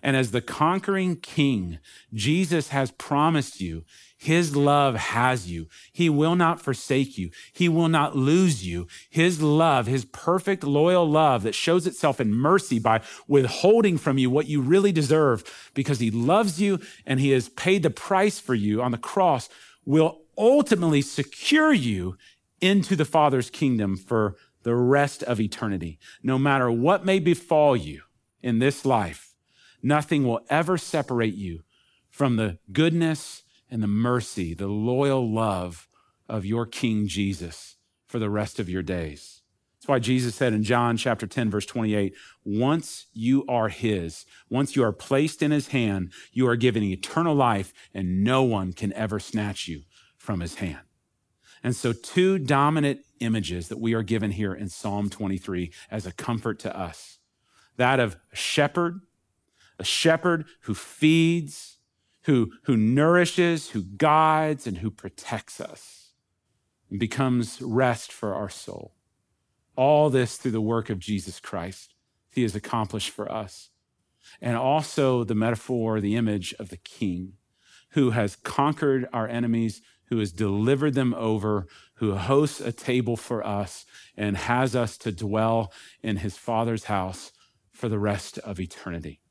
And 0.01 0.17
as 0.17 0.31
the 0.31 0.41
conquering 0.41 1.17
king, 1.17 1.79
Jesus 2.13 2.69
has 2.69 2.91
promised 2.91 3.61
you 3.61 3.85
his 4.17 4.55
love 4.55 4.95
has 4.95 5.49
you. 5.49 5.67
He 5.91 6.09
will 6.09 6.35
not 6.35 6.61
forsake 6.61 7.17
you. 7.17 7.31
He 7.51 7.67
will 7.67 7.89
not 7.89 8.15
lose 8.15 8.65
you. 8.65 8.87
His 9.09 9.41
love, 9.41 9.87
his 9.87 10.05
perfect, 10.05 10.63
loyal 10.63 11.09
love 11.09 11.43
that 11.43 11.55
shows 11.55 11.85
itself 11.85 12.21
in 12.21 12.33
mercy 12.33 12.79
by 12.79 13.01
withholding 13.27 13.97
from 13.97 14.17
you 14.17 14.29
what 14.29 14.47
you 14.47 14.61
really 14.61 14.91
deserve 14.91 15.43
because 15.73 15.99
he 15.99 16.11
loves 16.11 16.61
you 16.61 16.79
and 17.05 17.19
he 17.19 17.31
has 17.31 17.49
paid 17.49 17.83
the 17.83 17.89
price 17.89 18.39
for 18.39 18.55
you 18.55 18.81
on 18.81 18.91
the 18.91 18.97
cross, 18.97 19.49
will 19.85 20.21
ultimately 20.37 21.01
secure 21.01 21.73
you 21.73 22.17
into 22.61 22.95
the 22.95 23.05
Father's 23.05 23.49
kingdom 23.49 23.97
for 23.97 24.35
the 24.63 24.75
rest 24.75 25.23
of 25.23 25.39
eternity. 25.39 25.99
No 26.23 26.39
matter 26.39 26.71
what 26.71 27.05
may 27.05 27.19
befall 27.19 27.75
you 27.75 28.01
in 28.41 28.59
this 28.59 28.85
life, 28.85 29.35
nothing 29.83 30.23
will 30.23 30.39
ever 30.49 30.77
separate 30.77 31.35
you 31.35 31.63
from 32.09 32.37
the 32.37 32.57
goodness 32.71 33.43
and 33.75 33.83
the 33.83 33.87
mercy, 33.87 34.53
the 34.53 34.67
loyal 34.67 35.29
love 35.29 35.89
of 36.29 36.45
your 36.45 36.65
King 36.65 37.09
Jesus 37.09 37.75
for 38.07 38.19
the 38.19 38.29
rest 38.29 38.57
of 38.57 38.69
your 38.69 38.81
days. 38.81 39.41
That's 39.75 39.89
why 39.89 39.99
Jesus 39.99 40.33
said 40.33 40.53
in 40.53 40.63
John 40.63 40.95
chapter 40.95 41.27
10, 41.27 41.51
verse 41.51 41.65
28, 41.65 42.15
once 42.45 43.07
you 43.11 43.43
are 43.49 43.67
his, 43.67 44.23
once 44.49 44.77
you 44.77 44.83
are 44.85 44.93
placed 44.93 45.43
in 45.43 45.51
his 45.51 45.67
hand, 45.67 46.13
you 46.31 46.47
are 46.47 46.55
given 46.55 46.83
eternal 46.83 47.35
life, 47.35 47.73
and 47.93 48.23
no 48.23 48.43
one 48.43 48.71
can 48.71 48.93
ever 48.93 49.19
snatch 49.19 49.67
you 49.67 49.81
from 50.15 50.39
his 50.39 50.55
hand. 50.55 50.85
And 51.61 51.75
so, 51.75 51.91
two 51.91 52.39
dominant 52.39 53.01
images 53.19 53.67
that 53.67 53.81
we 53.81 53.93
are 53.93 54.03
given 54.03 54.31
here 54.31 54.53
in 54.53 54.69
Psalm 54.69 55.09
23 55.09 55.69
as 55.91 56.05
a 56.05 56.13
comfort 56.13 56.59
to 56.59 56.73
us 56.79 57.19
that 57.75 57.99
of 57.99 58.15
a 58.31 58.37
shepherd, 58.37 59.01
a 59.77 59.83
shepherd 59.83 60.45
who 60.61 60.73
feeds, 60.73 61.74
who, 62.25 62.51
who 62.63 62.75
nourishes, 62.75 63.69
who 63.69 63.83
guides, 63.83 64.65
and 64.67 64.79
who 64.79 64.91
protects 64.91 65.61
us 65.61 66.11
and 66.89 66.99
becomes 66.99 67.61
rest 67.61 68.11
for 68.11 68.33
our 68.33 68.49
soul. 68.49 68.95
All 69.75 70.09
this 70.09 70.37
through 70.37 70.51
the 70.51 70.61
work 70.61 70.89
of 70.89 70.99
Jesus 70.99 71.39
Christ. 71.39 71.93
He 72.31 72.41
has 72.41 72.55
accomplished 72.55 73.11
for 73.11 73.31
us. 73.31 73.69
And 74.41 74.57
also 74.57 75.23
the 75.23 75.35
metaphor, 75.35 76.01
the 76.01 76.15
image 76.15 76.53
of 76.59 76.69
the 76.69 76.77
king 76.77 77.33
who 77.91 78.11
has 78.11 78.35
conquered 78.35 79.07
our 79.13 79.27
enemies, 79.27 79.81
who 80.05 80.17
has 80.19 80.31
delivered 80.31 80.95
them 80.95 81.13
over, 81.13 81.67
who 81.95 82.15
hosts 82.15 82.59
a 82.59 82.71
table 82.71 83.15
for 83.15 83.45
us 83.45 83.85
and 84.17 84.35
has 84.35 84.75
us 84.75 84.97
to 84.97 85.11
dwell 85.11 85.71
in 86.01 86.17
his 86.17 86.37
father's 86.37 86.85
house 86.85 87.31
for 87.71 87.87
the 87.87 87.99
rest 87.99 88.37
of 88.39 88.59
eternity. 88.59 89.21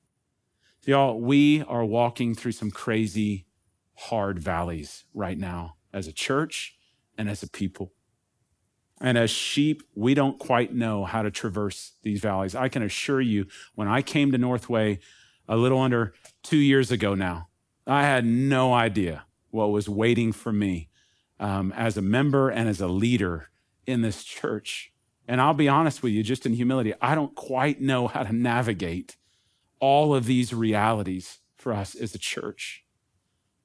Y'all, 0.87 1.19
we 1.19 1.63
are 1.63 1.85
walking 1.85 2.35
through 2.35 2.53
some 2.53 2.71
crazy, 2.71 3.47
hard 3.95 4.39
valleys 4.39 5.05
right 5.15 5.39
now 5.39 5.77
as 5.95 6.07
a 6.07 6.13
church 6.13 6.77
and 7.17 7.31
as 7.31 7.43
a 7.43 7.49
people. 7.49 7.93
And 9.01 9.17
as 9.17 9.31
sheep, 9.31 9.83
we 9.95 10.13
don't 10.13 10.39
quite 10.39 10.75
know 10.75 11.05
how 11.05 11.23
to 11.23 11.31
traverse 11.31 11.93
these 12.03 12.21
valleys. 12.21 12.55
I 12.55 12.69
can 12.69 12.83
assure 12.83 13.23
you, 13.23 13.47
when 13.75 13.89
I 13.89 14.03
came 14.03 14.31
to 14.33 14.39
Northway 14.39 14.99
a 15.49 15.57
little 15.57 15.81
under 15.81 16.13
two 16.43 16.59
years 16.59 16.91
ago 16.91 17.15
now, 17.15 17.49
I 17.87 18.03
had 18.03 18.27
no 18.27 18.75
idea 18.75 19.25
what 19.51 19.71
was 19.71 19.89
waiting 19.89 20.33
for 20.33 20.53
me 20.53 20.91
um, 21.41 21.73
as 21.73 21.97
a 21.97 22.03
member 22.03 22.51
and 22.51 22.69
as 22.69 22.83
a 22.83 22.89
leader 22.89 23.49
in 23.87 24.03
this 24.03 24.23
church. 24.23 24.93
And 25.27 25.41
I'll 25.41 25.55
be 25.55 25.69
honest 25.69 26.03
with 26.03 26.13
you, 26.13 26.23
just 26.23 26.45
in 26.45 26.53
humility, 26.53 26.93
I 27.01 27.15
don't 27.15 27.35
quite 27.35 27.81
know 27.81 28.07
how 28.07 28.23
to 28.23 28.35
navigate 28.35 29.17
all 29.85 30.15
of 30.15 30.25
these 30.25 30.55
realities 30.55 31.41
for 31.57 31.71
us 31.75 31.95
as 31.95 32.15
a 32.15 32.19
church. 32.19 32.85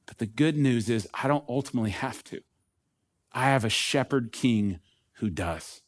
But 0.05 0.17
the 0.17 0.25
good 0.25 0.57
news 0.57 0.89
is, 0.89 1.07
I 1.13 1.29
don't 1.29 1.45
ultimately 1.47 1.91
have 1.91 2.25
to. 2.25 2.41
I 3.31 3.45
have 3.45 3.63
a 3.63 3.69
shepherd 3.69 4.33
king 4.33 4.81
who 5.19 5.29
does. 5.29 5.79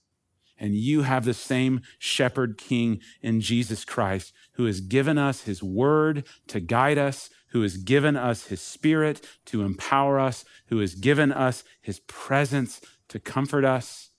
And 0.58 0.74
you 0.74 1.02
have 1.02 1.26
the 1.26 1.34
same 1.34 1.82
shepherd 2.00 2.58
king 2.58 3.02
in 3.22 3.42
Jesus 3.42 3.84
Christ 3.84 4.32
who 4.54 4.68
has 4.68 4.80
given 4.80 5.18
us 5.18 5.42
his 5.42 5.62
word 5.62 6.26
to 6.48 6.62
guide 6.62 6.98
us, 6.98 7.30
who 7.50 7.62
has 7.64 7.76
given 7.76 8.16
us 8.16 8.46
his 8.46 8.62
spirit 8.62 9.28
to 9.48 9.64
empower 9.64 10.18
us, 10.18 10.46
who 10.68 10.80
has 10.80 10.96
given 10.96 11.34
us 11.34 11.66
his 11.82 12.00
presence 12.08 12.80
to 13.10 13.20
comfort 13.20 13.66
us, 13.66 14.12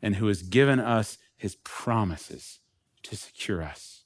and 0.00 0.16
who 0.16 0.28
has 0.28 0.40
given 0.40 0.80
us 0.80 1.18
his 1.36 1.56
promises 1.56 2.60
to 3.02 3.16
secure 3.16 3.62
us. 3.62 3.97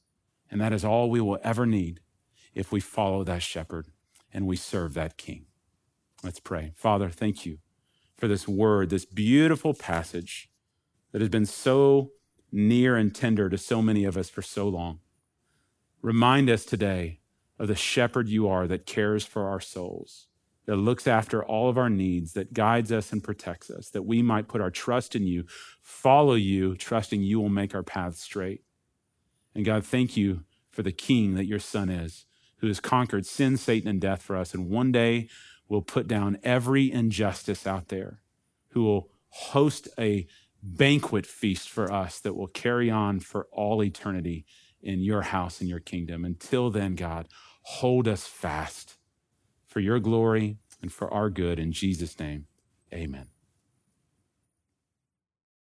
And 0.53 0.61
that 0.61 0.75
is 0.75 0.85
all 0.85 1.09
we 1.09 1.23
will 1.23 1.39
ever 1.43 1.65
need 1.65 2.01
if 2.55 2.71
we 2.71 2.79
follow 2.79 3.25
that 3.25 3.43
shepherd 3.43 3.87
and 4.35 4.47
we 4.47 4.55
serve 4.55 4.93
that 4.93 5.17
king. 5.17 5.47
Let's 6.23 6.41
pray. 6.41 6.73
Father, 6.77 7.09
thank 7.09 7.47
you 7.47 7.59
for 8.19 8.29
this 8.29 8.47
word, 8.47 8.91
this 8.91 9.07
beautiful 9.07 9.73
passage 9.73 10.51
that 11.11 11.23
has 11.23 11.31
been 11.31 11.47
so 11.47 12.13
near 12.53 12.97
and 12.97 13.15
tender 13.15 13.49
to 13.49 13.57
so 13.57 13.81
many 13.81 14.05
of 14.05 14.19
us 14.19 14.29
for 14.29 14.43
so 14.43 14.69
long. 14.69 15.01
Remind 16.03 16.51
us 16.51 16.67
today 16.67 17.21
of 17.59 17.69
the 17.69 17.75
shepherd 17.75 18.29
you 18.29 18.47
are 18.47 18.67
that 18.67 18.85
cares 18.85 19.25
for 19.25 19.49
our 19.49 19.61
souls, 19.61 20.27
that 20.67 20.77
looks 20.77 21.07
after 21.07 21.43
all 21.43 21.71
of 21.71 21.79
our 21.79 21.89
needs, 21.89 22.35
that 22.35 22.53
guides 22.53 22.93
us 22.93 23.11
and 23.11 23.25
protects 23.25 23.71
us, 23.71 23.89
that 23.89 24.03
we 24.03 24.21
might 24.21 24.49
put 24.49 24.61
our 24.61 24.71
trust 24.71 25.17
in 25.17 25.27
you, 25.27 25.47
follow 25.81 26.35
you, 26.35 26.77
trusting 26.77 27.23
you 27.23 27.41
will 27.41 27.49
make 27.49 27.75
our 27.75 27.83
paths 27.83 28.21
straight. 28.21 28.61
And 29.55 29.65
God, 29.65 29.85
thank 29.85 30.17
you 30.17 30.45
for 30.71 30.83
the 30.83 30.93
king 30.93 31.35
that 31.35 31.47
your 31.47 31.59
son 31.59 31.89
is, 31.89 32.27
who 32.59 32.69
has 32.69 32.81
conquered 32.81 33.27
sin, 33.27 33.57
Satan, 33.57 33.89
and 33.89 34.01
death 34.01 34.23
for 34.23 34.37
us, 34.37 34.55
and 34.55 34.71
one 34.71 34.93
day 34.93 35.29
will 35.69 35.83
put 35.83 36.07
down 36.07 36.39
every 36.43 36.91
injustice 36.91 37.67
out 37.67 37.89
there, 37.89 38.21
who 38.71 38.83
will 38.85 39.11
host 39.29 39.89
a 39.99 40.27
banquet 40.63 41.27
feast 41.27 41.69
for 41.69 41.91
us 41.93 42.21
that 42.21 42.35
will 42.35 42.47
carry 42.47 42.91
on 42.91 43.21
for 43.21 43.49
all 43.53 43.83
eternity 43.83 44.45
in 44.81 45.01
your 45.01 45.23
house 45.23 45.61
and 45.61 45.69
your 45.69 45.81
kingdom. 45.81 46.25
Until 46.25 46.71
then, 46.71 46.95
God, 46.95 47.29
hold 47.63 48.07
us 48.07 48.27
fast 48.27 48.97
for 49.67 49.81
your 49.81 49.99
glory 49.99 50.59
and 50.81 50.93
for 50.93 51.13
our 51.13 51.31
good. 51.31 51.59
In 51.59 51.73
Jesus' 51.73 52.19
name, 52.19 52.47
amen. 52.93 53.27